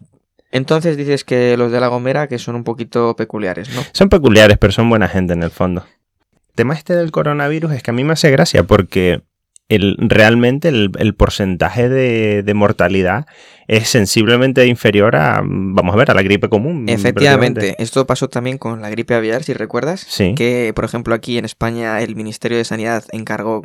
entonces 0.51 0.97
dices 0.97 1.25
que 1.25 1.57
los 1.57 1.71
de 1.71 1.81
La 1.81 1.89
Gomera 1.89 2.27
que 2.27 2.39
son 2.39 2.55
un 2.55 2.65
poquito 2.65 3.15
peculiares, 3.17 3.75
¿no? 3.75 3.83
Son 3.93 4.09
peculiares, 4.09 4.57
pero 4.59 4.73
son 4.73 4.89
buena 4.89 5.09
gente 5.09 5.35
en 5.35 5.43
el 5.43 5.51
fondo. 5.51 5.87
El 6.33 6.55
tema 6.55 6.75
este 6.75 6.95
del 6.97 7.11
coronavirus 7.11 7.73
es 7.73 7.83
que 7.83 7.91
a 7.91 7.95
mí 7.95 8.03
me 8.05 8.15
hace 8.15 8.31
gracia 8.31 8.65
porque 8.65 9.23
el, 9.69 9.97
realmente 9.99 10.69
el, 10.69 10.91
el 10.99 11.15
porcentaje 11.15 11.89
de, 11.89 12.43
de, 12.43 12.55
mortalidad 12.55 13.27
es 13.67 13.89
sensiblemente 13.89 14.67
inferior 14.67 15.15
a, 15.17 15.43
vamos 15.45 15.95
a 15.95 15.99
ver, 15.99 16.11
a 16.11 16.15
la 16.15 16.23
gripe 16.23 16.49
común. 16.49 16.89
Efectivamente, 16.89 17.77
esto 17.79 18.07
pasó 18.07 18.29
también 18.29 18.57
con 18.57 18.81
la 18.81 18.89
gripe 18.89 19.15
aviar, 19.15 19.45
si 19.45 19.53
recuerdas. 19.53 20.07
Sí. 20.09 20.35
Que, 20.35 20.73
por 20.75 20.85
ejemplo, 20.85 21.15
aquí 21.15 21.37
en 21.37 21.45
España 21.45 22.01
el 22.01 22.17
Ministerio 22.17 22.57
de 22.57 22.65
Sanidad 22.65 23.05
encargó 23.13 23.65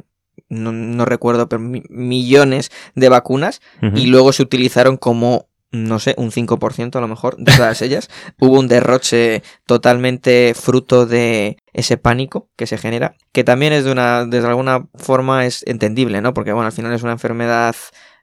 no, 0.49 0.71
no, 0.71 1.05
recuerdo, 1.05 1.47
pero 1.47 1.61
millones 1.61 2.71
de 2.95 3.09
vacunas 3.09 3.61
uh 3.81 3.85
-huh. 3.87 3.99
y 3.99 4.07
luego 4.07 4.33
se 4.33 4.43
utilizaron 4.43 4.97
como 4.97 5.47
no 5.73 5.99
sé, 5.99 6.13
un 6.17 6.31
5% 6.31 6.95
a 6.97 7.01
lo 7.01 7.07
mejor 7.09 7.35
de 7.37 7.51
todas 7.51 7.81
ellas. 7.81 8.07
Hubo 8.39 8.59
un 8.59 8.67
derroche 8.69 9.41
totalmente 9.65 10.53
fruto 10.55 11.05
de 11.05 11.57
ese 11.73 11.97
pánico 11.97 12.47
que 12.55 12.67
se 12.67 12.77
genera, 12.77 13.15
que 13.33 13.43
también 13.43 13.73
es 13.73 13.83
de 13.83 13.91
una, 13.91 14.25
de 14.25 14.37
alguna 14.37 14.87
forma 14.95 15.45
es 15.45 15.63
entendible, 15.67 16.21
¿no? 16.21 16.33
Porque 16.33 16.53
bueno, 16.53 16.67
al 16.67 16.71
final 16.73 16.93
es 16.93 17.03
una 17.03 17.11
enfermedad, 17.13 17.75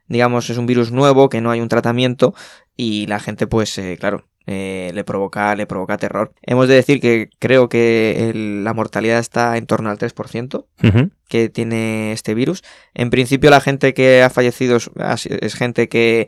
digamos, 0.07 0.49
es 0.49 0.57
un 0.57 0.65
virus 0.65 0.91
nuevo, 0.91 1.29
que 1.29 1.41
no 1.41 1.51
hay 1.51 1.61
un 1.61 1.67
tratamiento 1.69 2.33
y 2.75 3.05
la 3.07 3.19
gente 3.19 3.45
pues, 3.47 3.77
eh, 3.77 3.97
claro, 3.99 4.25
eh, 4.47 4.91
le, 4.95 5.03
provoca, 5.03 5.53
le 5.55 5.67
provoca 5.67 5.97
terror. 5.97 6.33
Hemos 6.41 6.67
de 6.67 6.73
decir 6.75 6.99
que 6.99 7.29
creo 7.37 7.69
que 7.69 8.29
el- 8.31 8.63
la 8.63 8.73
mortalidad 8.73 9.19
está 9.19 9.55
en 9.57 9.67
torno 9.67 9.89
al 9.91 9.99
3% 9.99 10.67
Ujú. 10.83 11.11
que 11.27 11.49
tiene 11.49 12.11
este 12.11 12.33
virus. 12.33 12.63
En 12.95 13.09
principio 13.11 13.51
la 13.51 13.61
gente 13.61 13.93
que 13.93 14.23
ha 14.23 14.29
fallecido 14.31 14.77
es, 14.77 14.89
es 15.27 15.53
gente 15.53 15.89
que, 15.89 16.27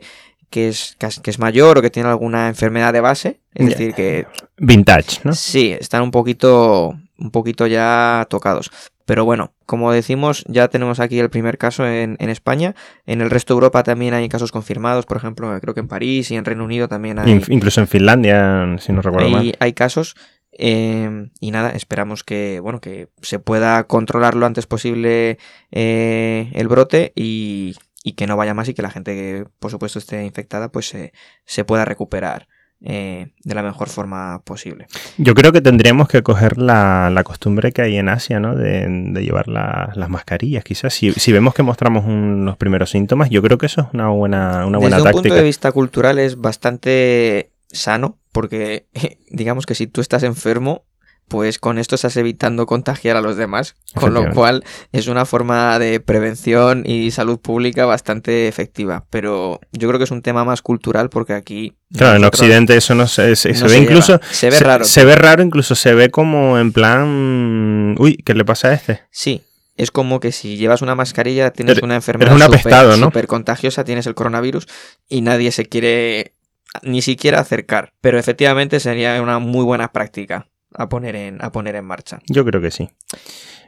que, 0.54 0.68
es, 0.68 0.96
que 1.22 1.30
es 1.30 1.38
mayor 1.40 1.78
o 1.78 1.82
que 1.82 1.90
tiene 1.90 2.08
alguna 2.08 2.46
enfermedad 2.48 2.92
de 2.92 3.00
base. 3.00 3.40
Es 3.54 3.66
decir, 3.70 3.92
que 3.94 4.26
Vintage, 4.56 5.20
¿no? 5.24 5.32
Sí, 5.34 5.72
están 5.78 6.02
un 6.02 6.12
poquito, 6.12 6.96
un 7.18 7.30
poquito 7.32 7.66
ya 7.66 8.26
tocados. 8.30 8.70
Pero 9.04 9.24
bueno, 9.24 9.52
como 9.66 9.90
decimos, 9.92 10.44
ya 10.48 10.68
tenemos 10.68 11.00
aquí 11.00 11.18
el 11.18 11.28
primer 11.28 11.58
caso 11.58 11.86
en, 11.86 12.16
en 12.20 12.30
España. 12.30 12.74
En 13.04 13.20
el 13.20 13.30
resto 13.30 13.52
de 13.52 13.56
Europa 13.56 13.82
también 13.82 14.14
hay 14.14 14.28
casos 14.28 14.52
confirmados. 14.52 15.06
Por 15.06 15.16
ejemplo, 15.16 15.58
creo 15.60 15.74
que 15.74 15.80
en 15.80 15.88
París 15.88 16.30
y 16.30 16.36
en 16.36 16.44
Reino 16.44 16.64
Unido 16.64 16.86
también 16.88 17.18
hay, 17.18 17.32
In- 17.32 17.42
Incluso 17.48 17.80
en 17.80 17.88
Finlandia, 17.88 18.76
si 18.78 18.92
no 18.92 19.02
recuerdo 19.02 19.28
mal. 19.30 19.40
hay, 19.42 19.54
hay 19.58 19.72
casos. 19.72 20.14
eh, 20.56 21.28
y 21.40 21.50
nada, 21.50 21.70
esperamos 21.70 22.22
que, 22.22 22.60
bueno, 22.60 22.80
que 22.80 23.08
se 23.22 23.38
pueda 23.40 23.84
controlar 23.84 24.36
lo 24.36 24.46
antes 24.46 24.66
posible 24.66 25.36
eh, 25.72 26.48
el 26.54 26.68
brote 26.68 27.12
y, 27.16 27.74
y 28.06 28.12
que 28.12 28.26
no 28.28 28.36
vaya 28.36 28.54
más 28.54 28.68
y 28.68 28.74
que 28.74 28.82
la 28.82 28.90
gente 28.90 29.14
que, 29.14 29.46
por 29.58 29.70
supuesto, 29.72 29.98
esté 29.98 30.22
infectada, 30.24 30.70
pues 30.70 30.86
se, 30.88 31.12
se 31.46 31.64
pueda 31.64 31.84
recuperar 31.86 32.46
eh, 32.86 33.32
de 33.42 33.54
la 33.54 33.62
mejor 33.62 33.88
forma 33.88 34.42
posible. 34.44 34.86
Yo 35.16 35.34
creo 35.34 35.52
que 35.52 35.62
tendríamos 35.62 36.06
que 36.06 36.22
coger 36.22 36.58
la, 36.58 37.08
la 37.10 37.24
costumbre 37.24 37.72
que 37.72 37.80
hay 37.80 37.96
en 37.96 38.10
Asia, 38.10 38.40
¿no? 38.40 38.54
De, 38.54 38.86
de 38.88 39.22
llevar 39.24 39.48
la- 39.48 39.90
las 39.94 40.10
mascarillas, 40.10 40.64
quizás. 40.64 40.92
Si, 40.92 41.12
si 41.12 41.32
vemos 41.32 41.54
que 41.54 41.62
mostramos 41.62 42.04
un- 42.04 42.44
los 42.44 42.58
primeros 42.58 42.90
síntomas, 42.90 43.30
yo 43.30 43.40
creo 43.40 43.56
que 43.56 43.66
eso 43.66 43.80
es 43.80 43.86
una 43.94 44.08
buena, 44.08 44.66
una 44.66 44.76
buena 44.76 44.96
Desde 44.96 45.08
un 45.08 45.12
táctica. 45.14 45.22
punto 45.22 45.34
de 45.34 45.42
vista 45.42 45.72
cultural 45.72 46.18
es 46.18 46.36
bastante 46.38 47.52
sano, 47.70 48.18
porque 48.32 48.86
digamos 49.30 49.64
que 49.64 49.74
si 49.74 49.86
tú 49.86 50.02
estás 50.02 50.22
enfermo, 50.22 50.84
pues 51.28 51.58
con 51.58 51.78
esto 51.78 51.94
estás 51.94 52.16
evitando 52.16 52.66
contagiar 52.66 53.16
a 53.16 53.20
los 53.20 53.36
demás, 53.36 53.76
con 53.94 54.14
lo 54.14 54.30
cual 54.32 54.62
es 54.92 55.08
una 55.08 55.24
forma 55.24 55.78
de 55.78 55.98
prevención 56.00 56.82
y 56.86 57.10
salud 57.10 57.38
pública 57.40 57.86
bastante 57.86 58.46
efectiva. 58.46 59.04
Pero 59.10 59.60
yo 59.72 59.88
creo 59.88 59.98
que 59.98 60.04
es 60.04 60.10
un 60.10 60.22
tema 60.22 60.44
más 60.44 60.62
cultural 60.62 61.08
porque 61.08 61.32
aquí... 61.32 61.74
Claro, 61.96 62.16
en 62.16 62.24
Occidente 62.24 62.76
eso 62.76 62.94
no 62.94 63.06
se, 63.06 63.36
se- 63.36 63.50
no 63.50 63.54
se 63.56 63.64
ve 63.64 63.70
se 63.70 63.78
incluso... 63.78 64.20
lleva. 64.20 64.32
Se 64.32 64.50
ve 64.50 64.60
raro. 64.60 64.84
Se 64.84 65.04
ve 65.04 65.16
raro, 65.16 65.42
incluso 65.42 65.74
se 65.74 65.94
ve 65.94 66.10
como 66.10 66.58
en 66.58 66.72
plan... 66.72 67.94
Uy, 67.98 68.16
¿qué 68.16 68.34
le 68.34 68.44
pasa 68.44 68.68
a 68.68 68.74
este? 68.74 69.02
Sí. 69.10 69.42
Es 69.76 69.90
como 69.90 70.20
que 70.20 70.30
si 70.30 70.56
llevas 70.56 70.82
una 70.82 70.94
mascarilla 70.94 71.50
tienes 71.50 71.82
una 71.82 71.96
enfermedad 71.96 72.32
un 72.34 72.96
súper 73.00 73.26
contagiosa, 73.26 73.82
tienes 73.82 74.06
el 74.06 74.14
coronavirus 74.14 74.68
y 75.08 75.20
nadie 75.22 75.50
se 75.50 75.66
quiere 75.66 76.34
ni 76.82 77.02
siquiera 77.02 77.40
acercar. 77.40 77.92
Pero 78.00 78.18
efectivamente 78.18 78.78
sería 78.78 79.20
una 79.20 79.40
muy 79.40 79.64
buena 79.64 79.90
práctica 79.90 80.46
a 80.74 80.88
poner 80.88 81.16
en, 81.16 81.42
a 81.42 81.50
poner 81.52 81.76
en 81.76 81.84
marcha. 81.84 82.18
Yo 82.28 82.44
creo 82.44 82.60
que 82.60 82.70
sí. 82.70 82.90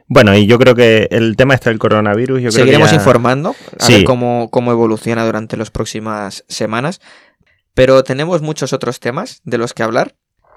Bueno, 0.08 0.36
y 0.36 0.46
yo 0.46 0.58
creo 0.58 0.74
que 0.74 1.08
el 1.10 1.36
tema 1.36 1.54
está 1.54 1.70
del 1.70 1.78
coronavirus. 1.78 2.40
Yo 2.40 2.48
creo 2.50 2.52
que 2.52 2.58
Seguiremos 2.58 2.90
ya- 2.90 2.96
informando 2.96 3.56
a 3.78 3.84
Sí. 3.84 3.94
ver 3.94 4.04
cómo, 4.04 4.48
cómo 4.50 4.70
evoluciona 4.72 5.24
durante 5.26 5.56
las 5.56 5.70
próximas 5.70 6.44
semanas. 6.48 7.00
Pero 7.74 8.04
tenemos 8.04 8.40
muchos 8.42 8.72
otros 8.72 9.00
temas 9.00 9.40
de 9.44 9.58
los 9.58 9.74
que 9.74 9.82
hablar. 9.82 10.14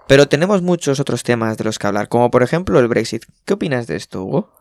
Pero 0.07 0.27
tenemos 0.27 0.61
muchos 0.61 0.99
otros 0.99 1.23
temas 1.23 1.57
de 1.57 1.63
los 1.65 1.77
que 1.77 1.85
hablar, 1.87 2.07
como 2.09 2.31
por 2.31 2.41
ejemplo 2.43 2.79
el 2.79 2.87
Brexit. 2.87 3.25
¿Qué 3.45 3.53
opinas 3.53 3.85
de 3.87 3.95
esto, 3.95 4.23
Hugo? 4.23 4.53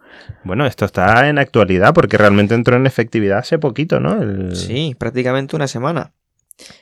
Bueno, 0.44 0.66
esto 0.66 0.84
está 0.84 1.28
en 1.28 1.38
actualidad 1.38 1.94
porque 1.94 2.18
realmente 2.18 2.54
entró 2.54 2.76
en 2.76 2.86
efectividad 2.86 3.38
hace 3.38 3.58
poquito, 3.58 4.00
¿no? 4.00 4.20
El- 4.20 4.56
Sí, 4.56 4.94
prácticamente 4.98 5.54
una 5.56 5.68
semana. 5.68 6.12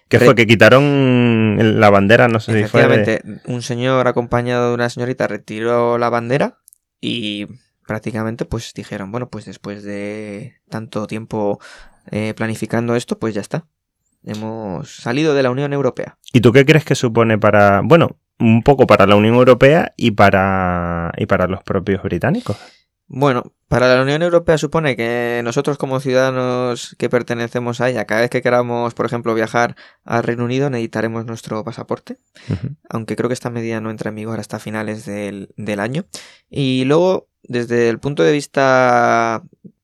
Que 0.08 0.18
Re- 0.18 0.24
fue 0.26 0.34
que 0.34 0.46
quitaron 0.46 1.80
la 1.80 1.90
bandera, 1.90 2.28
no 2.28 2.40
sé 2.40 2.62
si 2.62 2.68
fue. 2.68 2.86
de- 2.86 3.40
un 3.46 3.62
señor 3.62 4.06
acompañado 4.08 4.68
de 4.68 4.74
una 4.74 4.88
señorita 4.88 5.26
retiró 5.26 5.98
la 5.98 6.08
bandera 6.10 6.58
y 7.00 7.46
prácticamente 7.86 8.44
pues 8.44 8.72
dijeron, 8.74 9.12
bueno, 9.12 9.28
pues 9.28 9.44
después 9.44 9.82
de 9.82 10.54
tanto 10.68 11.06
tiempo 11.06 11.60
eh, 12.10 12.34
planificando 12.36 12.96
esto, 12.96 13.18
pues 13.18 13.34
ya 13.34 13.40
está. 13.40 13.66
Hemos 14.24 14.96
salido 14.96 15.34
de 15.34 15.42
la 15.42 15.50
Unión 15.50 15.72
Europea. 15.72 16.18
¿Y 16.32 16.40
tú 16.40 16.52
qué 16.52 16.64
crees 16.66 16.84
que 16.84 16.94
supone 16.96 17.38
para, 17.38 17.80
bueno, 17.84 18.18
un 18.40 18.62
poco 18.62 18.86
para 18.86 19.06
la 19.06 19.14
Unión 19.16 19.34
Europea 19.36 19.92
y 19.96 20.10
para, 20.12 21.12
y 21.16 21.26
para 21.26 21.46
los 21.46 21.62
propios 21.62 22.02
británicos? 22.02 22.56
Bueno, 23.08 23.52
para 23.68 23.94
la 23.94 24.02
Unión 24.02 24.22
Europea 24.22 24.58
supone 24.58 24.96
que 24.96 25.40
nosotros 25.44 25.78
como 25.78 26.00
ciudadanos 26.00 26.96
que 26.98 27.08
pertenecemos 27.08 27.80
a 27.80 27.88
ella, 27.88 28.04
cada 28.04 28.22
vez 28.22 28.30
que 28.30 28.42
queramos, 28.42 28.94
por 28.94 29.06
ejemplo, 29.06 29.34
viajar 29.34 29.76
al 30.04 30.24
Reino 30.24 30.44
Unido, 30.44 30.70
necesitaremos 30.70 31.24
nuestro 31.24 31.62
pasaporte. 31.62 32.18
Aunque 32.88 33.14
creo 33.14 33.28
que 33.28 33.34
esta 33.34 33.50
medida 33.50 33.80
no 33.80 33.90
entra 33.90 34.08
en 34.08 34.16
vigor 34.16 34.40
hasta 34.40 34.58
finales 34.58 35.06
del, 35.06 35.50
del 35.56 35.78
año. 35.78 36.06
Y 36.50 36.84
luego, 36.84 37.28
desde 37.44 37.88
el 37.88 38.00
punto 38.00 38.24
de 38.24 38.32
vista, 38.32 39.42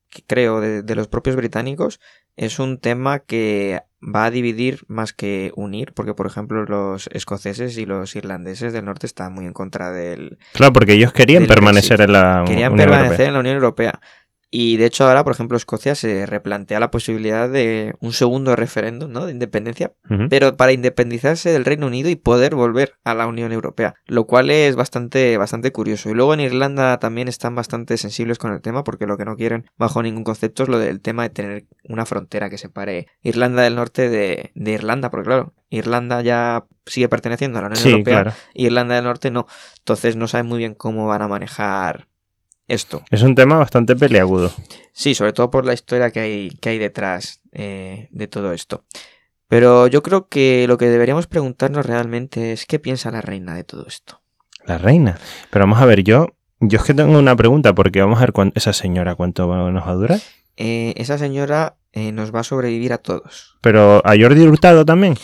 que 0.09 0.23
creo, 0.27 0.59
de, 0.59 0.81
de 0.83 0.95
los 0.95 1.07
propios 1.07 1.37
británicos, 1.37 2.01
es 2.35 2.59
un 2.59 2.77
tema 2.77 3.19
que 3.19 3.81
va 4.03 4.25
a 4.25 4.31
dividir 4.31 4.83
más 4.87 5.13
que 5.13 5.51
unir, 5.55 5.93
porque 5.93 6.13
por 6.13 6.27
ejemplo 6.27 6.65
los 6.65 7.07
escoceses 7.13 7.77
y 7.77 7.85
los 7.85 8.15
irlandeses 8.15 8.73
del 8.73 8.85
norte 8.85 9.05
están 9.07 9.33
muy 9.33 9.45
en 9.45 9.53
contra 9.53 9.91
del... 9.91 10.37
Claro, 10.53 10.73
porque 10.73 10.93
ellos 10.93 11.13
querían 11.13 11.45
permanecer 11.47 11.97
Brexit. 11.97 12.07
en 12.07 12.13
la 12.13 12.43
Querían 12.45 12.73
Unión 12.73 12.89
permanecer 12.89 13.11
Europea. 13.11 13.27
en 13.27 13.33
la 13.33 13.39
Unión 13.39 13.55
Europea. 13.55 13.99
Y 14.55 14.77
de 14.77 14.85
hecho 14.85 15.07
ahora, 15.07 15.23
por 15.23 15.33
ejemplo, 15.33 15.57
Escocia 15.57 15.95
se 15.95 16.27
replantea 16.27 16.79
la 16.79 16.91
posibilidad 16.91 17.49
de 17.49 17.95
un 18.01 18.13
segundo 18.13 18.55
referéndum 18.55 19.11
¿no? 19.11 19.25
de 19.25 19.31
independencia 19.31 19.93
pero 20.29 20.55
para 20.57 20.71
independizarse 20.71 21.51
del 21.51 21.65
Reino 21.65 21.87
Unido 21.87 22.07
y 22.11 22.15
poder 22.15 22.53
volver 22.53 22.93
a 23.03 23.15
la 23.15 23.25
Unión 23.25 23.51
Europea, 23.51 23.95
lo 24.05 24.25
cual 24.27 24.51
es 24.51 24.75
bastante, 24.75 25.37
bastante 25.37 25.71
curioso. 25.71 26.11
Y 26.11 26.13
luego 26.13 26.35
en 26.35 26.41
Irlanda 26.41 26.99
también 26.99 27.27
están 27.29 27.55
bastante 27.55 27.97
sensibles 27.97 28.37
con 28.37 28.53
el 28.53 28.61
tema, 28.61 28.83
porque 28.83 29.07
lo 29.07 29.17
que 29.17 29.25
no 29.25 29.35
quieren 29.37 29.65
bajo 29.75 30.03
ningún 30.03 30.23
concepto 30.23 30.61
es 30.61 30.69
lo 30.69 30.77
del 30.77 31.01
tema 31.01 31.23
de 31.23 31.29
tener 31.31 31.65
una 31.89 32.05
frontera 32.05 32.51
que 32.51 32.59
separe 32.59 33.07
Irlanda 33.23 33.63
del 33.63 33.75
Norte 33.75 34.07
de, 34.07 34.51
de 34.53 34.71
Irlanda, 34.71 35.09
porque 35.09 35.25
claro, 35.25 35.53
Irlanda 35.71 36.21
ya 36.21 36.65
sigue 36.85 37.09
perteneciendo 37.09 37.57
a 37.57 37.63
la 37.63 37.67
Unión 37.69 37.81
Sí, 37.81 37.89
Europea, 37.89 38.21
claro. 38.21 38.37
y 38.53 38.67
Irlanda 38.67 38.93
del 38.95 39.05
Norte 39.05 39.31
no. 39.31 39.47
Entonces 39.79 40.15
no 40.15 40.27
saben 40.27 40.45
muy 40.45 40.59
bien 40.59 40.75
cómo 40.75 41.07
van 41.07 41.23
a 41.23 41.27
manejar 41.27 42.07
esto. 42.67 43.03
Es 43.09 43.21
un 43.23 43.35
tema 43.35 43.57
bastante 43.57 43.95
peleagudo. 43.95 44.51
Sí, 44.93 45.15
sobre 45.15 45.33
todo 45.33 45.49
por 45.51 45.65
la 45.65 45.73
historia 45.73 46.11
que 46.11 46.19
hay, 46.19 46.49
que 46.61 46.69
hay 46.69 46.77
detrás 46.79 47.41
eh, 47.51 48.07
de 48.11 48.27
todo 48.27 48.53
esto. 48.53 48.85
Pero 49.47 49.87
yo 49.87 50.01
creo 50.01 50.27
que 50.29 50.65
lo 50.67 50.77
que 50.77 50.87
deberíamos 50.87 51.27
preguntarnos 51.27 51.85
realmente 51.85 52.53
es 52.53 52.65
qué 52.65 52.79
piensa 52.79 53.11
la 53.11 53.21
reina 53.21 53.55
de 53.55 53.63
todo 53.63 53.85
esto. 53.87 54.21
La 54.65 54.77
reina. 54.77 55.17
Pero 55.51 55.63
vamos 55.65 55.81
a 55.81 55.85
ver, 55.85 56.03
yo, 56.03 56.27
yo 56.59 56.79
es 56.79 56.85
que 56.85 56.93
tengo 56.93 57.17
una 57.19 57.35
pregunta, 57.35 57.73
porque 57.75 58.01
vamos 58.01 58.17
a 58.17 58.21
ver 58.21 58.33
cuán- 58.33 58.53
esa 58.55 58.73
señora 58.73 59.15
cuánto 59.15 59.45
nos 59.71 59.85
va 59.85 59.91
a 59.91 59.95
durar. 59.95 60.19
Eh, 60.57 60.93
esa 60.97 61.17
señora 61.17 61.75
eh, 61.91 62.11
nos 62.11 62.33
va 62.33 62.39
a 62.39 62.43
sobrevivir 62.43 62.93
a 62.93 62.97
todos. 62.97 63.57
Pero 63.61 64.01
a 64.05 64.13
Jordi 64.17 64.41
Hurtado 64.47 64.85
también. 64.85 65.15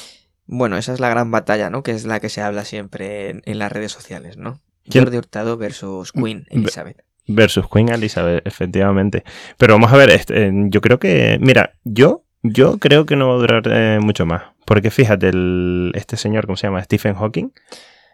Bueno, 0.46 0.78
esa 0.78 0.94
es 0.94 1.00
la 1.00 1.10
gran 1.10 1.32
batalla, 1.32 1.70
¿no? 1.70 1.84
Que 1.84 1.92
es 1.92 2.06
la 2.06 2.20
que 2.20 2.30
se 2.30 2.42
habla 2.42 2.66
siempre 2.66 3.30
en, 3.30 3.42
en 3.46 3.60
las 3.60 3.72
redes 3.72 3.92
sociales, 3.92 4.38
¿no? 4.38 4.60
¿Quién? 4.90 5.04
Jordi 5.06 5.18
Hurtado 5.18 5.58
versus 5.58 6.12
Queen 6.12 6.46
Elizabeth. 6.50 7.04
Versus 7.30 7.66
Queen 7.72 7.90
Elizabeth, 7.90 8.46
efectivamente. 8.46 9.24
Pero 9.58 9.74
vamos 9.76 9.94
a 9.94 9.98
ver, 9.98 10.10
este, 10.10 10.48
eh, 10.48 10.52
yo 10.70 10.82
creo 10.82 11.00
que, 11.00 11.38
mira, 11.40 11.74
yo, 11.84 12.24
yo 12.44 12.80
creo 12.80 13.06
que 13.06 13.16
no 13.16 13.30
va 13.30 13.36
a 13.36 13.38
durar 13.38 13.64
eh, 13.68 14.00
mucho 14.02 14.26
más. 14.26 14.44
Porque 14.66 14.92
fíjate, 14.92 15.30
el, 15.30 15.92
este 15.96 16.18
señor, 16.18 16.46
¿cómo 16.46 16.58
se 16.58 16.68
llama? 16.68 16.84
Stephen 16.84 17.16
Hawking. 17.16 17.52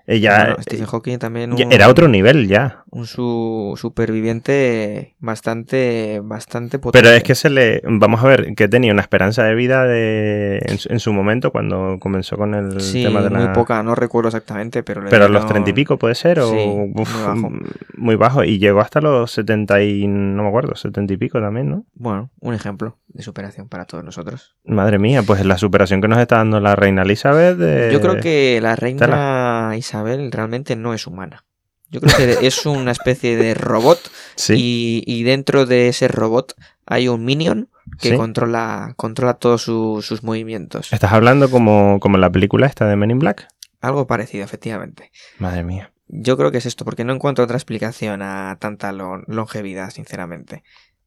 Eh, 0.07 0.19
Bueno, 0.19 0.55
Stephen 0.61 0.85
Hawking 0.85 1.17
también 1.17 1.53
un, 1.53 1.71
era 1.71 1.89
otro 1.89 2.07
nivel 2.07 2.47
ya. 2.47 2.83
un 2.91 3.05
su- 3.07 3.73
superviviente 3.75 5.15
bastante, 5.19 6.19
bastante 6.23 6.79
potente. 6.79 7.03
Pero 7.07 7.15
es 7.15 7.23
que 7.23 7.35
se 7.35 7.49
le. 7.49 7.81
Vamos 7.85 8.23
a 8.23 8.27
ver, 8.27 8.53
que 8.55 8.67
tenía 8.67 8.91
una 8.91 9.01
esperanza 9.01 9.43
de 9.43 9.55
vida 9.55 9.83
de, 9.85 10.59
en, 10.65 10.77
su- 10.77 10.91
en 10.91 10.99
su 10.99 11.13
momento 11.13 11.51
cuando 11.51 11.97
comenzó 11.99 12.37
con 12.37 12.53
el 12.53 12.79
Sí, 12.81 13.03
tema 13.03 13.21
de 13.21 13.29
la. 13.29 13.39
muy 13.39 13.47
poca, 13.49 13.81
no 13.83 13.95
recuerdo 13.95 14.29
exactamente, 14.29 14.83
pero... 14.83 15.01
le 15.01 15.09
Pero 15.09 15.25
a 15.25 15.27
los 15.27 15.41
dieron- 15.43 15.47
treinta 15.47 15.69
y 15.69 15.73
pico 15.73 15.97
puede 15.97 16.15
ser, 16.15 16.39
o 16.39 16.49
Sí, 16.49 16.57
uf, 16.93 17.15
muy 17.15 17.23
bajo. 17.25 17.51
muy 17.97 18.15
bajo. 18.15 18.43
Y 18.43 18.59
llegó 18.59 18.81
hasta 18.81 19.01
los 19.01 19.31
setenta 19.31 19.81
y. 19.81 20.07
no 20.07 20.43
me 20.43 20.49
acuerdo, 20.49 20.75
setenta 20.75 21.13
y 21.13 21.17
pico 21.17 21.39
también, 21.39 21.69
¿no? 21.69 21.85
Bueno, 21.95 22.29
un 22.41 22.53
ejemplo 22.53 22.97
de 23.07 23.23
superación 23.23 23.69
para 23.69 23.85
todos 23.85 24.03
nosotros. 24.03 24.55
Madre 24.65 24.99
mía, 24.99 25.23
pues 25.25 25.45
la 25.45 25.57
superación 25.57 26.01
que 26.01 26.07
nos 26.07 26.19
está 26.19 26.37
dando 26.37 26.59
la 26.59 26.75
reina 26.75 27.03
Elizabeth. 27.03 27.57
eh, 27.61 27.89
Yo 27.91 28.01
creo 28.01 28.19
que 28.19 28.59
la 28.61 28.75
reina 28.75 29.71
Isabel 29.77 29.94
realmente 30.03 30.75
no 30.75 30.93
es 30.93 31.07
humana. 31.07 31.45
Yo 31.89 32.01
creo 32.01 32.17
que 32.39 32.47
es 32.47 32.65
una 32.65 32.91
especie 32.91 33.37
de 33.37 33.53
robot 33.53 33.99
Sí, 34.35 34.53
y, 34.57 35.03
y 35.05 35.23
dentro 35.23 35.65
de 35.65 35.87
ese 35.87 36.07
robot 36.07 36.53
hay 36.85 37.07
un 37.07 37.23
minion 37.23 37.69
que 37.99 38.09
Sí. 38.09 38.17
controla, 38.17 38.93
controla 38.97 39.35
todos 39.35 39.61
su- 39.61 40.01
sus 40.01 40.23
movimientos. 40.23 40.91
Estás 40.91 41.11
hablando 41.13 41.49
como, 41.51 41.99
como 41.99 42.17
en 42.17 42.21
la 42.21 42.31
película 42.31 42.65
esta 42.67 42.87
de 42.87 42.95
Men 42.95 43.11
in 43.11 43.19
Black. 43.19 43.47
Algo 43.81 44.07
parecido, 44.07 44.43
efectivamente. 44.43 45.11
Madre 45.37 45.63
mía. 45.63 45.91
Yo 46.07 46.37
creo 46.37 46.51
que 46.51 46.57
es 46.57 46.65
esto, 46.65 46.85
porque 46.85 47.03
no 47.03 47.13
encuentro 47.13 47.43
otra 47.43 47.57
explicación 47.57 48.21
a 48.23 48.57
tanta 48.59 48.91
lo- 48.91 49.21
longevidad, 49.27 49.91
sinceramente. 49.91 50.63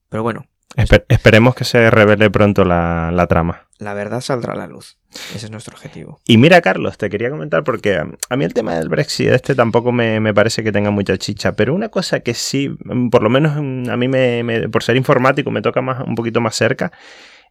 Pero 0.09 0.23
bueno, 0.23 0.47
Esper- 0.77 1.05
esperemos 1.09 1.55
que 1.55 1.65
se 1.65 1.91
revele 1.91 2.31
pronto 2.31 2.65
la, 2.65 3.11
la 3.13 3.27
trama. 3.27 3.67
La 3.79 3.95
verdad 3.95 4.21
saldrá 4.21 4.53
a 4.53 4.57
la 4.57 4.67
luz. 4.67 4.99
Ese 5.35 5.47
es 5.47 5.51
nuestro 5.51 5.75
objetivo. 5.77 6.21
Y 6.27 6.37
mira, 6.37 6.61
Carlos, 6.61 6.99
te 6.99 7.09
quería 7.09 7.31
comentar 7.31 7.65
porque 7.65 7.97
a, 8.29 8.37
mí 8.37 8.45
el 8.45 8.53
tema 8.53 8.75
del 8.75 8.89
Brexit 8.89 9.29
este 9.29 9.55
tampoco 9.55 9.93
me, 9.93 10.21
me 10.21 10.35
parece 10.35 10.63
que 10.63 10.73
tenga 10.73 10.91
mucha 10.91 11.17
chicha, 11.17 11.53
pero 11.53 11.75
una 11.75 11.89
cosa 11.89 12.21
que 12.21 12.35
sí, 12.35 12.77
por 13.11 13.23
lo 13.23 13.31
menos 13.31 13.57
a 13.57 13.97
mí 13.97 14.09
me, 14.09 14.43
me- 14.43 14.69
por 14.69 14.83
ser 14.83 14.97
informático 14.97 15.51
me 15.51 15.63
toca 15.63 15.81
más, 15.81 16.01
un 16.07 16.15
poquito 16.17 16.41
más 16.41 16.55
cerca, 16.57 16.93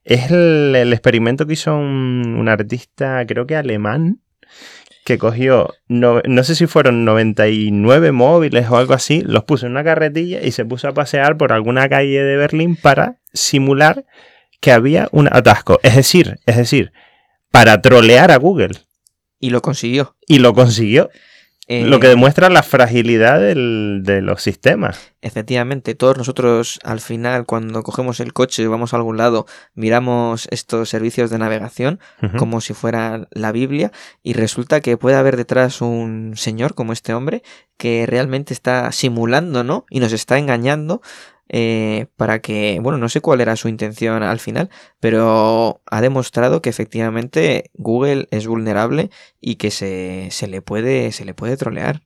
es 0.04 0.30
el, 0.32 0.74
el 0.76 0.94
experimento 0.94 1.48
que 1.48 1.54
hizo 1.54 1.76
un, 1.76 2.36
un 2.38 2.48
artista, 2.50 3.26
creo 3.26 3.48
que 3.48 3.56
alemán, 3.56 4.22
que 5.08 5.18
cogió, 5.18 5.74
no, 5.88 6.22
no 6.26 6.44
sé 6.44 6.54
si 6.54 6.68
fueron 6.68 7.06
99 7.06 8.12
móviles 8.12 8.70
o 8.70 8.76
algo 8.76 8.94
así, 8.94 9.22
los 9.22 9.46
puso 9.46 9.66
en 9.66 9.72
una 9.72 9.86
carretilla 9.86 10.42
y 10.44 10.52
se 10.52 10.66
puso 10.66 10.90
a 10.90 10.94
pasear 10.94 11.38
por 11.38 11.54
alguna 11.54 11.88
calle 11.88 12.22
de 12.22 12.36
Berlín 12.36 12.76
para 12.76 13.16
simular 13.32 14.04
que 14.60 14.74
había 14.74 15.08
un 15.14 15.30
atasco. 15.32 15.80
Es 15.82 15.96
decir, 15.96 16.42
es 16.46 16.58
decir, 16.58 16.92
para 17.52 17.82
trolear 17.82 18.32
a 18.32 18.36
Google. 18.36 18.72
Y 19.40 19.52
lo 19.52 19.62
consiguió. 19.62 20.18
Y 20.28 20.40
lo 20.40 20.54
consiguió. 20.54 21.10
Eh, 21.70 21.84
Lo 21.86 22.00
que 22.00 22.08
demuestra 22.08 22.50
la 22.50 22.64
fragilidad 22.64 23.42
del- 23.42 24.00
de 24.04 24.22
los 24.22 24.42
sistemas. 24.42 25.12
Efectivamente, 25.22 25.96
todos 25.96 26.18
nosotros 26.18 26.80
al 26.84 27.02
final 27.02 27.46
cuando 27.46 27.84
cogemos 27.84 28.22
el 28.22 28.32
coche 28.32 28.64
y 28.64 28.68
vamos 28.68 28.94
a 28.94 28.98
algún 28.98 29.18
lado, 29.18 29.46
miramos 29.76 30.48
estos 30.50 30.88
servicios 30.90 31.30
de 31.30 31.38
navegación 31.40 32.00
como 32.38 32.62
si 32.62 32.74
fuera 32.74 33.28
la 33.32 33.52
Biblia 33.52 33.92
y 34.24 34.32
resulta 34.34 34.80
que 34.80 34.96
puede 34.96 35.18
haber 35.18 35.36
detrás 35.36 35.82
un 35.82 36.34
señor 36.38 36.74
como 36.74 36.94
este 36.94 37.14
hombre 37.14 37.44
que 37.76 38.06
realmente 38.08 38.54
está 38.54 38.90
simulando, 38.94 39.64
¿no? 39.66 39.86
Y 39.90 40.00
nos 40.00 40.14
está 40.14 40.38
engañando 40.38 41.02
eh, 41.50 42.08
para 42.18 42.40
que, 42.40 42.80
bueno, 42.82 42.98
no 42.98 43.08
sé 43.08 43.22
cuál 43.22 43.40
era 43.40 43.56
su 43.56 43.70
intención 43.70 44.22
al 44.22 44.40
final, 44.40 44.70
pero 45.00 45.82
ha 45.86 46.02
demostrado 46.02 46.62
que 46.62 46.70
efectivamente 46.70 47.70
Google 47.76 48.28
es 48.32 48.48
vulnerable 48.48 49.10
y 49.40 49.56
que 49.56 49.72
se, 49.72 50.28
se 50.32 50.48
le 50.48 50.62
puede 50.62 51.12
se 51.12 51.26
le 51.26 51.34
puede 51.34 51.58
trolear. 51.58 52.02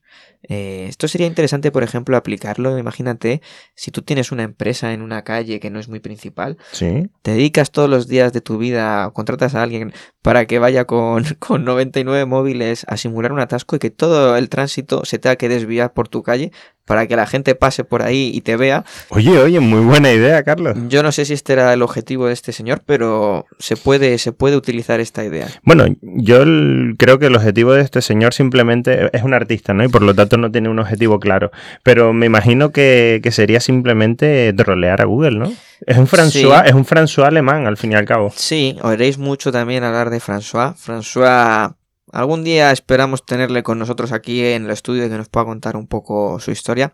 Eh, 0.48 0.86
esto 0.88 1.06
sería 1.06 1.28
interesante, 1.28 1.70
por 1.70 1.84
ejemplo, 1.84 2.16
aplicarlo. 2.16 2.76
Imagínate 2.76 3.40
si 3.76 3.92
tú 3.92 4.02
tienes 4.02 4.32
una 4.32 4.42
empresa 4.42 4.92
en 4.92 5.00
una 5.00 5.22
calle 5.22 5.60
que 5.60 5.70
no 5.70 5.78
es 5.78 5.88
muy 5.88 6.00
principal, 6.00 6.58
Sí. 6.72 7.08
te 7.22 7.30
dedicas 7.30 7.70
todos 7.70 7.88
los 7.88 8.08
días 8.08 8.32
de 8.32 8.40
tu 8.40 8.58
vida, 8.58 9.08
contratas 9.14 9.54
a 9.54 9.62
alguien 9.62 9.92
para 10.20 10.46
que 10.46 10.58
vaya 10.58 10.84
con, 10.84 11.22
con 11.38 11.64
99 11.64 12.26
móviles 12.26 12.84
a 12.88 12.96
simular 12.96 13.32
un 13.32 13.38
atasco 13.40 13.76
y 13.76 13.78
que 13.78 13.90
todo 13.90 14.36
el 14.36 14.48
tránsito 14.48 15.04
se 15.04 15.18
tenga 15.20 15.36
que 15.36 15.48
desviar 15.48 15.92
por 15.92 16.08
tu 16.08 16.24
calle 16.24 16.50
para 16.84 17.06
que 17.06 17.14
la 17.14 17.26
gente 17.28 17.54
pase 17.54 17.84
por 17.84 18.02
ahí 18.02 18.32
y 18.34 18.40
te 18.40 18.56
vea. 18.56 18.84
Oye, 19.10 19.38
oye, 19.38 19.60
muy 19.60 19.80
buena 19.84 20.10
idea, 20.10 20.42
Carlos. 20.42 20.76
Yo 20.88 21.04
no 21.04 21.12
sé 21.12 21.24
si 21.24 21.32
este 21.34 21.52
era 21.52 21.72
el 21.72 21.80
objetivo 21.82 22.26
de 22.26 22.32
este 22.32 22.50
señor, 22.52 22.81
pero 22.86 23.46
se 23.58 23.76
puede, 23.76 24.18
se 24.18 24.32
puede 24.32 24.56
utilizar 24.56 25.00
esta 25.00 25.24
idea. 25.24 25.48
Bueno, 25.62 25.84
yo 26.00 26.42
el- 26.42 26.94
creo 26.98 27.18
que 27.18 27.26
el 27.26 27.36
objetivo 27.36 27.72
de 27.72 27.82
este 27.82 28.02
señor 28.02 28.34
simplemente 28.34 29.08
es 29.16 29.22
un 29.22 29.34
artista, 29.34 29.72
¿no? 29.74 29.84
Y 29.84 29.88
por 29.88 30.02
lo 30.02 30.14
tanto 30.14 30.36
no 30.36 30.50
tiene 30.50 30.68
un 30.68 30.78
objetivo 30.78 31.18
claro. 31.20 31.50
Pero 31.82 32.12
me 32.12 32.26
imagino 32.26 32.70
que, 32.72 33.20
que 33.22 33.30
sería 33.30 33.60
simplemente 33.60 34.52
trolear 34.54 35.00
a 35.00 35.04
Google, 35.04 35.38
¿no? 35.38 35.52
Es 35.86 35.96
un 35.98 36.06
François, 36.06 36.62
Sí. 36.62 36.68
es 36.68 36.74
un 36.74 36.84
François 36.86 37.24
alemán, 37.26 37.66
al 37.66 37.76
fin 37.76 37.92
y 37.92 37.94
al 37.94 38.04
cabo. 38.04 38.32
Sí, 38.36 38.76
oiréis 38.82 39.18
mucho 39.18 39.50
también 39.50 39.82
hablar 39.84 40.10
de 40.10 40.20
François. 40.20 40.74
François, 40.76 41.74
algún 42.12 42.44
día 42.44 42.70
esperamos 42.70 43.24
tenerle 43.26 43.62
con 43.62 43.78
nosotros 43.78 44.12
aquí 44.12 44.44
en 44.44 44.64
el 44.66 44.70
estudio 44.70 45.06
y 45.06 45.08
que 45.08 45.16
nos 45.16 45.28
pueda 45.28 45.46
contar 45.46 45.76
un 45.76 45.86
poco 45.88 46.38
su 46.38 46.50
historia. 46.52 46.92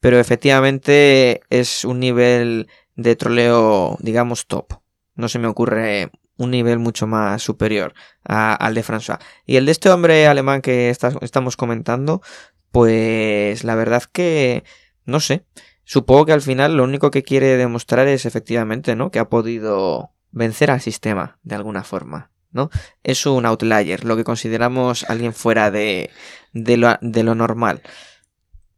Pero 0.00 0.20
efectivamente 0.20 1.40
es 1.50 1.84
un 1.84 1.98
nivel 2.00 2.68
de 2.94 3.16
troleo, 3.16 3.96
digamos, 4.00 4.46
top. 4.46 4.74
No 5.18 5.28
se 5.28 5.38
me 5.38 5.48
ocurre 5.48 6.10
un 6.38 6.50
nivel 6.52 6.78
mucho 6.78 7.06
más 7.06 7.42
superior 7.42 7.92
a- 8.24 8.54
al 8.54 8.72
de 8.74 8.82
François. 8.84 9.18
Y 9.44 9.56
el 9.56 9.66
de 9.66 9.72
este 9.72 9.90
hombre 9.90 10.26
alemán 10.28 10.62
que 10.62 10.88
estamos 10.88 11.56
comentando, 11.56 12.22
pues 12.70 13.64
la 13.64 13.74
verdad 13.74 14.04
que, 14.10 14.64
no 15.04 15.20
sé, 15.20 15.44
supongo 15.84 16.26
que 16.26 16.32
al 16.32 16.42
final 16.42 16.76
lo 16.76 16.84
único 16.84 17.10
que 17.10 17.22
quiere 17.22 17.56
demostrar 17.56 18.06
es 18.08 18.24
efectivamente, 18.26 18.94
¿no? 18.94 19.10
Que 19.10 19.18
ha 19.18 19.28
podido 19.28 20.10
vencer 20.30 20.70
al 20.70 20.80
sistema 20.80 21.38
de 21.42 21.56
alguna 21.56 21.82
forma, 21.82 22.30
¿no? 22.52 22.70
Es 23.02 23.26
un 23.26 23.46
outlier, 23.46 24.04
lo 24.04 24.16
que 24.16 24.24
consideramos 24.24 25.04
alguien 25.10 25.32
fuera 25.32 25.70
de, 25.70 26.10
de 26.52 26.76
lo 27.24 27.34
normal, 27.34 27.82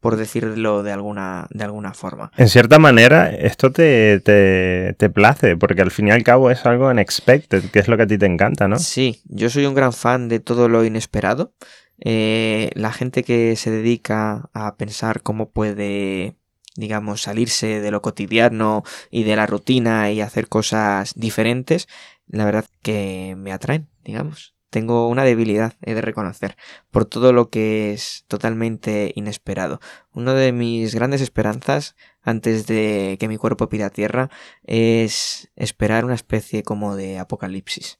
por 0.01 0.17
decirlo 0.17 0.83
de 0.83 0.91
alguna, 0.91 1.47
de 1.51 1.63
alguna 1.63 1.93
forma. 1.93 2.31
En 2.35 2.49
cierta 2.49 2.79
manera, 2.79 3.29
esto 3.29 3.71
te, 3.71 4.19
te, 4.19 4.95
te 4.97 5.09
place, 5.09 5.55
porque 5.55 5.83
al 5.83 5.91
fin 5.91 6.07
y 6.07 6.11
al 6.11 6.23
cabo 6.23 6.51
es 6.51 6.65
algo 6.65 6.89
unexpected, 6.89 7.69
que 7.71 7.79
es 7.79 7.87
lo 7.87 7.95
que 7.95 8.03
a 8.03 8.07
ti 8.07 8.17
te 8.17 8.25
encanta, 8.25 8.67
¿no? 8.67 8.79
Sí, 8.79 9.21
yo 9.25 9.49
soy 9.49 9.65
un 9.67 9.75
gran 9.75 9.93
fan 9.93 10.27
de 10.27 10.39
todo 10.39 10.67
lo 10.67 10.83
inesperado. 10.83 11.53
Eh, 12.03 12.71
la 12.73 12.91
gente 12.91 13.23
que 13.23 13.55
se 13.55 13.69
dedica 13.69 14.49
a 14.53 14.75
pensar 14.75 15.21
cómo 15.21 15.51
puede, 15.51 16.35
digamos, 16.75 17.21
salirse 17.21 17.79
de 17.79 17.91
lo 17.91 18.01
cotidiano 18.01 18.83
y 19.11 19.23
de 19.23 19.35
la 19.35 19.45
rutina 19.45 20.11
y 20.11 20.19
hacer 20.19 20.47
cosas 20.47 21.13
diferentes, 21.15 21.87
la 22.27 22.45
verdad 22.45 22.65
que 22.81 23.35
me 23.37 23.51
atraen, 23.51 23.87
digamos. 24.03 24.55
Tengo 24.71 25.07
una 25.09 25.23
debilidad, 25.23 25.73
he 25.83 25.93
de 25.93 26.01
reconocer, 26.01 26.55
por 26.89 27.05
todo 27.05 27.33
lo 27.33 27.49
que 27.49 27.91
es 27.93 28.23
totalmente 28.27 29.11
inesperado. 29.15 29.79
Una 30.13 30.33
de 30.33 30.51
mis 30.53 30.95
grandes 30.95 31.21
esperanzas 31.21 31.95
antes 32.23 32.65
de 32.65 33.17
que 33.19 33.27
mi 33.27 33.37
cuerpo 33.37 33.69
pida 33.69 33.89
tierra 33.91 34.29
es 34.63 35.51
esperar 35.55 36.05
una 36.05 36.15
especie 36.15 36.63
como 36.63 36.95
de 36.95 37.19
apocalipsis. 37.19 37.99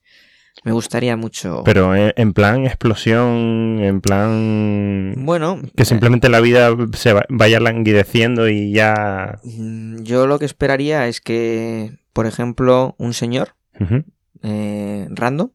Me 0.64 0.72
gustaría 0.72 1.16
mucho. 1.18 1.62
Pero 1.66 1.96
en, 1.96 2.14
en 2.16 2.34
plan 2.34 2.66
explosión, 2.66 3.80
en 3.82 4.00
plan... 4.02 5.14
bueno, 5.18 5.60
Que 5.76 5.84
eh, 5.84 5.86
simplemente 5.86 6.30
la 6.30 6.40
vida 6.40 6.70
se 6.94 7.14
va- 7.14 7.26
vaya 7.30 7.60
languideciendo 7.60 8.48
y 8.50 8.72
ya... 8.74 9.40
mm, 9.44 10.04
yo 10.04 10.26
lo 10.28 10.40
que 10.40 10.46
esperaría 10.46 11.08
es 11.08 11.20
que, 11.22 12.00
por 12.14 12.28
ejemplo, 12.28 12.96
un 12.98 13.14
señor 13.14 13.56
eh, 14.44 15.08
random 15.10 15.50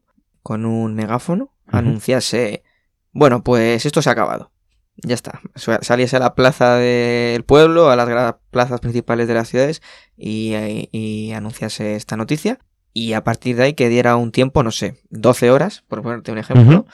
con 0.47 0.65
un 0.65 0.95
megáfono 0.95 1.53
anunciase, 1.67 2.63
bueno, 3.11 3.43
pues 3.43 3.85
esto 3.85 4.01
se 4.01 4.07
ha 4.07 4.13
acabado. 4.13 4.53
Ya 4.95 5.13
está. 5.13 5.41
Saliese 5.81 6.15
a 6.15 6.19
la 6.19 6.35
plaza 6.35 6.75
del 6.77 7.43
pueblo, 7.43 7.89
a 7.89 7.97
las 7.97 8.35
plazas 8.49 8.79
principales 8.79 9.27
de 9.27 9.33
las 9.33 9.49
ciudades 9.49 9.81
y, 10.15 10.55
y- 10.55 10.89
y 10.93 11.33
anunciase 11.33 11.95
esta 11.95 12.15
noticia. 12.15 12.59
Y 12.93 13.11
a 13.11 13.25
partir 13.25 13.57
de 13.57 13.63
ahí 13.63 13.73
que 13.73 13.89
diera 13.89 14.15
un 14.15 14.31
tiempo, 14.31 14.63
no 14.63 14.71
sé, 14.71 14.95
12 15.09 15.51
horas, 15.51 15.83
por 15.89 16.01
ponerte 16.01 16.31
un 16.31 16.37
ejemplo. 16.37 16.85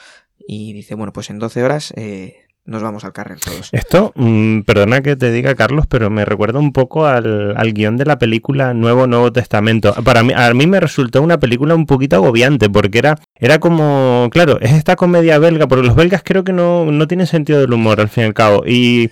Y 0.47 0.73
dice, 0.73 0.95
bueno, 0.95 1.13
pues 1.13 1.29
en 1.29 1.37
12 1.37 1.61
horas 1.63 1.93
eh, 1.95 2.42
nos 2.65 2.81
vamos 2.81 3.03
al 3.03 3.11
carrer 3.11 3.39
todos. 3.39 3.69
Esto, 3.71 4.13
mm, 4.15 4.61
perdona 4.61 5.01
que 5.01 5.15
te 5.15 5.31
diga, 5.31 5.55
Carlos, 5.55 5.85
pero 5.87 6.09
me 6.09 6.23
recuerda 6.23 6.59
un 6.59 6.71
poco 6.71 7.05
al, 7.05 7.55
al 7.57 7.73
guion 7.73 7.97
de 7.97 8.05
la 8.05 8.17
película 8.19 8.73
Nuevo 8.73 9.05
Nuevo 9.07 9.33
Testamento. 9.33 9.93
Para 10.03 10.23
mí, 10.23 10.33
a 10.35 10.53
mí 10.53 10.67
me 10.67 10.79
resultó 10.79 11.21
una 11.21 11.39
película 11.39 11.75
un 11.75 11.85
poquito 11.85 12.15
agobiante, 12.15 12.69
porque 12.69 12.99
era, 12.99 13.19
era 13.35 13.59
como, 13.59 14.29
claro, 14.31 14.59
es 14.61 14.71
esta 14.71 14.95
comedia 14.95 15.39
belga, 15.39 15.67
porque 15.67 15.85
los 15.85 15.95
belgas 15.95 16.21
creo 16.23 16.43
que 16.43 16.53
no, 16.53 16.85
no 16.85 17.07
tienen 17.07 17.27
sentido 17.27 17.59
del 17.59 17.73
humor, 17.73 17.99
al 17.99 18.09
fin 18.09 18.23
y 18.23 18.27
al 18.27 18.33
cabo. 18.33 18.63
Y 18.65 19.09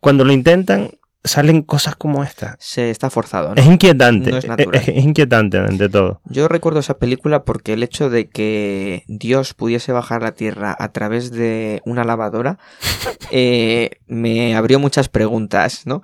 cuando 0.00 0.24
lo 0.24 0.32
intentan, 0.32 0.90
salen 1.26 1.62
cosas 1.62 1.96
como 1.96 2.22
esta. 2.24 2.56
Se 2.58 2.90
está 2.90 3.10
forzado, 3.10 3.54
¿no? 3.54 3.60
Es 3.60 3.66
inquietante. 3.66 4.30
No 4.30 4.36
es 4.38 4.46
natural. 4.46 4.74
es, 4.80 4.88
es 4.88 5.04
inquietante 5.04 5.58
ante 5.58 5.88
todo. 5.88 6.20
Yo 6.24 6.48
recuerdo 6.48 6.80
esa 6.80 6.98
película 6.98 7.44
porque 7.44 7.72
el 7.74 7.82
hecho 7.82 8.08
de 8.10 8.28
que 8.28 9.04
Dios 9.08 9.54
pudiese 9.54 9.92
bajar 9.92 10.22
la 10.22 10.32
tierra 10.32 10.74
a 10.78 10.92
través 10.92 11.30
de 11.30 11.82
una 11.84 12.04
lavadora 12.04 12.58
eh, 13.30 13.90
me 14.06 14.56
abrió 14.56 14.78
muchas 14.78 15.08
preguntas, 15.08 15.82
¿no? 15.86 16.02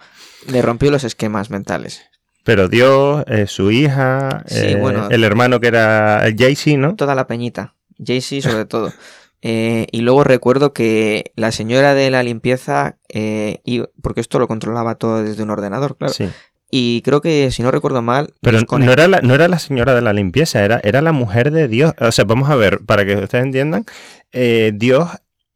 Me 0.49 0.63
rompió 0.63 0.91
los 0.91 1.05
esquemas 1.05 1.51
mentales. 1.51 2.03
Pero 2.45 2.69
Dios, 2.69 3.25
eh, 3.29 3.47
su 3.47 3.71
hija, 3.71 4.43
Sí, 4.47 4.59
eh, 4.73 4.77
bueno. 4.77 5.09
el 5.11 5.23
hermano 5.23 5.61
que 5.61 5.69
era 5.69 6.25
Jay-Z, 6.37 6.77
¿no? 6.77 6.97
Toda 6.97 7.15
la 7.15 7.29
peñita, 7.29 7.75
Jay-Z 8.05 8.51
sobre 8.51 8.65
todo. 8.65 8.93
Eh, 9.43 9.87
y 9.91 10.03
luego 10.03 10.23
recuerdo 10.25 10.73
que 10.73 11.33
la 11.37 11.51
señora 11.53 11.95
de 11.95 12.11
la 12.11 12.23
limpieza, 12.23 12.99
eh, 13.09 13.59
y- 13.65 13.83
porque 14.01 14.21
esto 14.21 14.39
lo 14.39 14.47
controlaba 14.49 14.95
todo 14.95 15.23
desde 15.23 15.43
un 15.43 15.51
ordenador, 15.51 15.97
claro. 15.97 16.13
Sí. 16.15 16.29
Y 16.71 17.03
creo 17.03 17.21
que, 17.21 17.51
si 17.51 17.63
no 17.63 17.71
recuerdo 17.71 18.01
mal, 18.01 18.33
Pero 18.41 18.61
no 18.79 18.93
era, 18.93 19.07
la, 19.09 19.21
no 19.21 19.35
era 19.35 19.47
la 19.49 19.59
señora 19.59 19.95
de 19.95 20.01
la 20.01 20.13
limpieza, 20.15 20.65
era, 20.65 20.81
era 20.83 21.03
la 21.03 21.13
mujer 21.13 21.51
de 21.51 21.69
Dios. 21.69 21.93
O 22.01 22.11
sea, 22.13 22.25
vamos 22.25 22.49
a 22.49 22.57
ver, 22.57 22.81
para 22.87 23.05
que 23.05 23.17
ustedes 23.17 23.45
entiendan, 23.45 23.85
eh, 24.33 24.73
Dios 24.75 25.09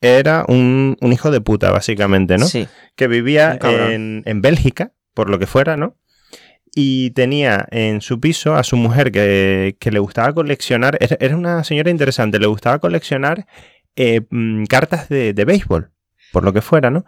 era 0.03 0.45
un, 0.47 0.97
un 1.01 1.13
hijo 1.13 1.31
de 1.31 1.41
puta, 1.41 1.71
básicamente, 1.71 2.37
¿no? 2.37 2.45
Sí, 2.47 2.69
Que 2.97 3.07
vivía 3.09 3.59
en, 3.95 4.25
en 4.27 4.43
Bélgica, 4.43 4.93
por 5.15 5.31
lo 5.31 5.39
que 5.39 5.47
fuera, 5.47 5.79
¿no? 5.79 5.97
Y 6.75 7.13
tenía 7.13 7.67
en 7.71 8.03
su 8.03 8.21
piso 8.21 8.55
a 8.55 8.63
su 8.63 8.77
mujer 8.77 9.11
que, 9.11 9.77
que 9.81 9.91
le 9.91 9.99
gustaba 9.99 10.35
coleccionar, 10.35 10.99
era 11.01 11.35
una 11.35 11.65
señora 11.65 11.91
interesante, 11.91 12.39
le 12.39 12.47
gustaba 12.47 12.79
coleccionar 12.79 13.47
eh, 13.97 14.23
mm, 14.31 14.65
cartas 14.65 15.09
de, 15.09 15.33
de 15.33 15.45
béisbol, 15.45 15.91
por 16.33 16.45
lo 16.45 16.53
que 16.53 16.63
fuera, 16.63 16.91
¿no? 16.91 17.05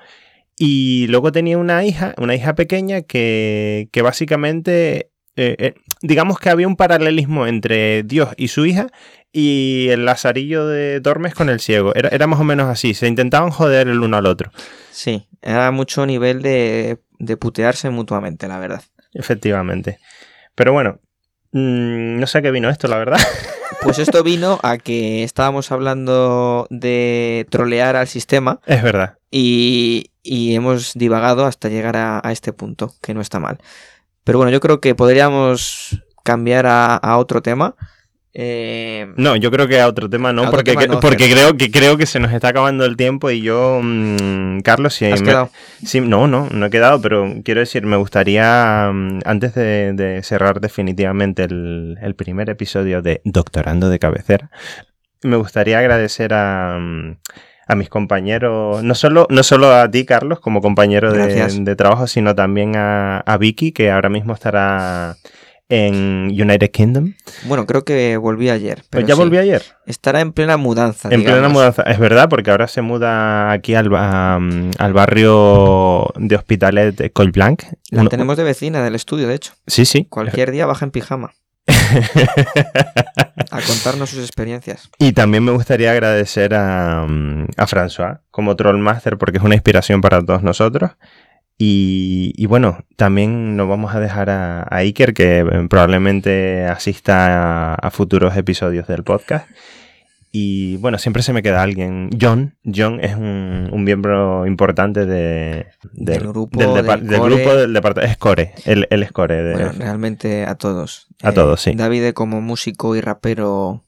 Y 0.56 1.06
luego 1.08 1.30
tenía 1.30 1.56
una 1.58 1.84
hija, 1.84 2.14
una 2.18 2.34
hija 2.34 2.54
pequeña 2.54 3.02
que, 3.02 3.88
que 3.92 4.02
básicamente 4.02 5.12
eh, 5.40 5.54
eh, 5.60 5.74
digamos 6.02 6.40
que 6.40 6.50
había 6.50 6.66
un 6.66 6.74
paralelismo 6.74 7.46
entre 7.46 8.02
Dios 8.02 8.30
y 8.36 8.48
su 8.48 8.66
hija 8.66 8.88
y 9.30 9.86
el 9.90 10.04
lazarillo 10.04 10.66
de 10.66 11.00
Tormes 11.00 11.32
con 11.32 11.48
el 11.48 11.60
ciego. 11.60 11.94
Era, 11.94 12.08
era 12.08 12.26
más 12.26 12.40
o 12.40 12.44
menos 12.44 12.66
así, 12.66 12.92
se 12.92 13.06
intentaban 13.06 13.50
joder 13.50 13.86
el 13.86 14.00
uno 14.00 14.16
al 14.16 14.26
otro. 14.26 14.50
Sí, 14.90 15.28
era 15.40 15.70
mucho 15.70 16.04
nivel 16.06 16.42
de, 16.42 16.98
de 17.20 17.36
putearse 17.36 17.88
mutuamente, 17.90 18.48
la 18.48 18.58
verdad. 18.58 18.82
Efectivamente. 19.14 20.00
Pero 20.56 20.72
bueno, 20.72 20.98
mm, 21.52 22.18
no 22.18 22.26
sé 22.26 22.38
a 22.38 22.42
qué 22.42 22.50
vino 22.50 22.68
esto, 22.68 22.88
la 22.88 22.98
verdad. 22.98 23.20
Pues 23.82 23.98
esto 23.98 24.22
vino 24.22 24.58
a 24.62 24.78
que 24.78 25.22
estábamos 25.24 25.70
hablando 25.72 26.66
de 26.70 27.46
trolear 27.50 27.96
al 27.96 28.08
sistema 28.08 28.60
es 28.66 28.82
verdad. 28.82 29.18
y, 29.30 30.10
y 30.22 30.54
hemos 30.54 30.94
divagado 30.94 31.46
hasta 31.46 31.68
llegar 31.68 31.96
a, 31.96 32.20
a 32.22 32.32
este 32.32 32.52
punto, 32.52 32.92
que 33.02 33.14
no 33.14 33.20
está 33.20 33.38
mal. 33.38 33.58
Pero 34.24 34.38
bueno, 34.38 34.50
yo 34.50 34.60
creo 34.60 34.80
que 34.80 34.94
podríamos 34.94 36.02
cambiar 36.24 36.66
a, 36.66 36.96
a 36.96 37.18
otro 37.18 37.40
tema. 37.42 37.74
Eh, 38.34 39.06
No, 39.16 39.36
yo 39.36 39.50
creo 39.50 39.66
que 39.66 39.80
a 39.80 39.88
otro 39.88 40.08
tema 40.08 40.32
no, 40.32 40.50
porque, 40.50 40.72
tema 40.72 40.86
no, 40.86 41.00
porque 41.00 41.30
creo, 41.30 41.56
que, 41.56 41.70
creo 41.70 41.96
que 41.96 42.06
se 42.06 42.20
nos 42.20 42.32
está 42.32 42.48
acabando 42.48 42.84
el 42.84 42.96
tiempo 42.96 43.30
y 43.30 43.40
yo, 43.40 43.80
mm, 43.82 44.60
Carlos, 44.60 44.94
si 44.94 45.06
¿has 45.06 45.20
me- 45.22 45.28
quedado? 45.28 45.50
No, 46.02 46.26
no, 46.28 46.48
no 46.50 46.66
he 46.66 46.70
quedado, 46.70 47.00
pero 47.00 47.34
quiero 47.44 47.60
decir, 47.60 47.84
me 47.86 47.96
gustaría, 47.96 48.90
mm, 48.92 49.20
antes 49.24 49.54
de, 49.54 49.92
de 49.94 50.22
cerrar 50.22 50.60
definitivamente 50.60 51.44
el, 51.44 51.96
el 52.02 52.14
primer 52.14 52.50
episodio 52.50 53.02
de 53.02 53.22
Doctorando 53.24 53.88
de 53.88 53.98
Cabecera, 53.98 54.50
me 55.22 55.36
gustaría 55.36 55.78
agradecer 55.78 56.34
a, 56.34 56.78
mm, 56.78 57.16
a 57.66 57.74
mis 57.74 57.88
compañeros, 57.88 58.82
no 58.82 58.94
solo, 58.94 59.26
no 59.30 59.42
solo 59.42 59.72
a 59.74 59.90
ti, 59.90 60.04
Carlos, 60.04 60.40
como 60.40 60.60
compañero 60.62 61.12
de, 61.12 61.76
trabajo, 61.76 62.06
sino 62.06 62.34
también 62.34 62.76
a, 62.76 63.18
a 63.20 63.36
Vicky, 63.36 63.72
que 63.72 63.90
ahora 63.90 64.08
mismo 64.08 64.32
estará 64.32 65.16
en 65.70 66.28
United 66.30 66.70
Kingdom. 66.70 67.12
Bueno, 67.44 67.66
creo 67.66 67.84
que 67.84 68.16
volví 68.16 68.48
ayer. 68.48 68.82
Pues 68.90 69.04
ya 69.06 69.14
sí, 69.14 69.20
volví 69.20 69.36
ayer. 69.36 69.62
Estará 69.86 70.20
en 70.20 70.32
plena 70.32 70.56
mudanza. 70.56 71.08
En 71.12 71.22
plena 71.24 71.48
mudanza, 71.48 71.82
es 71.82 71.98
verdad, 71.98 72.28
porque 72.30 72.50
ahora 72.50 72.68
se 72.68 72.80
muda 72.82 73.50
aquí 73.52 73.74
al, 73.74 73.94
al 73.94 74.92
barrio 74.94 76.06
de 76.16 76.36
Hospitalet 76.36 76.96
de 76.96 77.10
Coll 77.10 77.32
Blanc. 77.32 77.64
La 77.90 78.00
Uno- 78.02 78.10
tenemos 78.10 78.36
de 78.36 78.44
vecina 78.44 78.82
del 78.82 78.94
estudio, 78.94 79.28
de 79.28 79.34
hecho. 79.34 79.52
Sí, 79.66 79.84
sí. 79.84 80.06
Cualquier 80.08 80.50
día 80.52 80.64
baja 80.66 80.84
en 80.86 80.90
pijama 80.90 81.32
a 83.50 83.60
contarnos 83.66 84.10
sus 84.10 84.20
experiencias. 84.20 84.88
y 84.98 85.12
también 85.12 85.44
me 85.44 85.52
gustaría 85.52 85.90
agradecer 85.92 86.54
a, 86.54 87.02
a 87.02 87.66
François 87.66 88.20
como 88.30 88.56
Trollmaster 88.56 89.18
porque 89.18 89.38
es 89.38 89.44
una 89.44 89.54
inspiración 89.54 90.00
para 90.00 90.22
todos 90.24 90.42
nosotros. 90.42 90.92
Y, 91.60 92.32
y 92.36 92.46
bueno, 92.46 92.84
también 92.96 93.56
nos 93.56 93.68
vamos 93.68 93.92
a 93.94 93.98
dejar 94.00 94.30
a, 94.30 94.62
a 94.62 94.76
Iker 94.76 95.12
que 95.12 95.40
eh, 95.40 95.66
probablemente 95.68 96.64
asista 96.66 97.72
a, 97.72 97.74
a 97.74 97.90
futuros 97.90 98.36
episodios 98.36 98.86
del 98.86 99.02
podcast. 99.02 99.48
Y 100.30 100.76
bueno, 100.76 100.98
siempre 100.98 101.22
se 101.22 101.32
me 101.32 101.42
queda 101.42 101.62
alguien. 101.62 102.10
John. 102.20 102.54
John 102.64 103.00
es 103.00 103.16
un, 103.16 103.70
un 103.72 103.82
miembro 103.82 104.46
importante 104.46 105.04
de, 105.06 105.66
Del 105.94 106.20
grupo, 106.28 106.58
del, 106.60 106.84
grupo 107.20 107.54
del 107.56 107.72
departamento. 107.72 108.12
Es 108.12 108.18
core. 108.18 108.52
Él 108.66 108.86
es 108.90 109.10
core. 109.10 109.42
de- 109.42 109.52
Bueno, 109.54 109.72
realmente 109.78 110.44
a 110.44 110.54
todos. 110.54 111.08
A 111.22 111.32
todos, 111.32 111.60
sí. 111.62 111.72
David 111.74 112.12
como 112.12 112.40
músico 112.42 112.94
y 112.94 113.00
rapero 113.00 113.84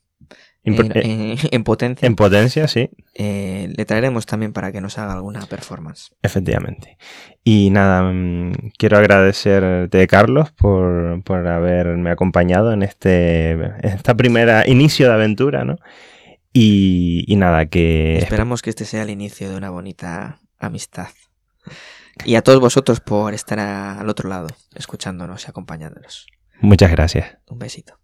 en, 0.65 0.97
en- 0.97 1.39
en 1.51 1.65
potencia, 1.65 2.07
en 2.07 2.17
potencia, 2.17 2.69
sí. 2.69 2.91
eh, 3.15 3.73
le 3.75 3.85
traeremos 3.87 4.27
también 4.27 4.53
para 4.53 4.73
que 4.73 4.81
nos 4.81 4.99
haga 4.99 5.15
alguna 5.15 5.47
performance. 5.47 6.13
Efectivamente. 6.23 6.99
Y 7.43 7.71
nada, 7.71 8.03
mm, 8.03 8.53
quiero 8.77 8.99
agradecerte, 8.99 10.07
Carlos, 10.07 10.53
por, 10.53 11.23
por 11.25 11.47
haberme 11.49 12.11
acompañado 12.11 12.73
en 12.73 12.83
este 12.83 13.59
esta 13.83 14.15
primera 14.15 14.69
inicio 14.69 15.07
de 15.09 15.15
aventura, 15.15 15.65
¿no? 15.65 15.77
Y, 16.53 17.25
y 17.27 17.37
nada, 17.37 17.67
que 17.67 18.19
Esperamos 18.19 18.61
que 18.61 18.71
este 18.71 18.85
sea 18.85 19.03
el 19.03 19.11
inicio 19.11 19.49
de 19.49 19.57
una 19.57 19.71
bonita 19.71 20.41
amistad. 20.59 21.09
Y 22.25 22.35
a 22.35 22.43
todos 22.43 22.61
vosotros 22.61 23.01
por 23.01 23.33
estar 23.35 23.59
a- 23.61 23.99
al 24.01 24.09
otro 24.09 24.29
lado, 24.29 24.49
escuchándonos 24.75 25.47
y 25.47 25.49
acompañándonos. 25.51 26.27
muchas 26.61 26.91
gracias. 26.91 27.39
Un 27.49 27.59
besito. 27.61 27.95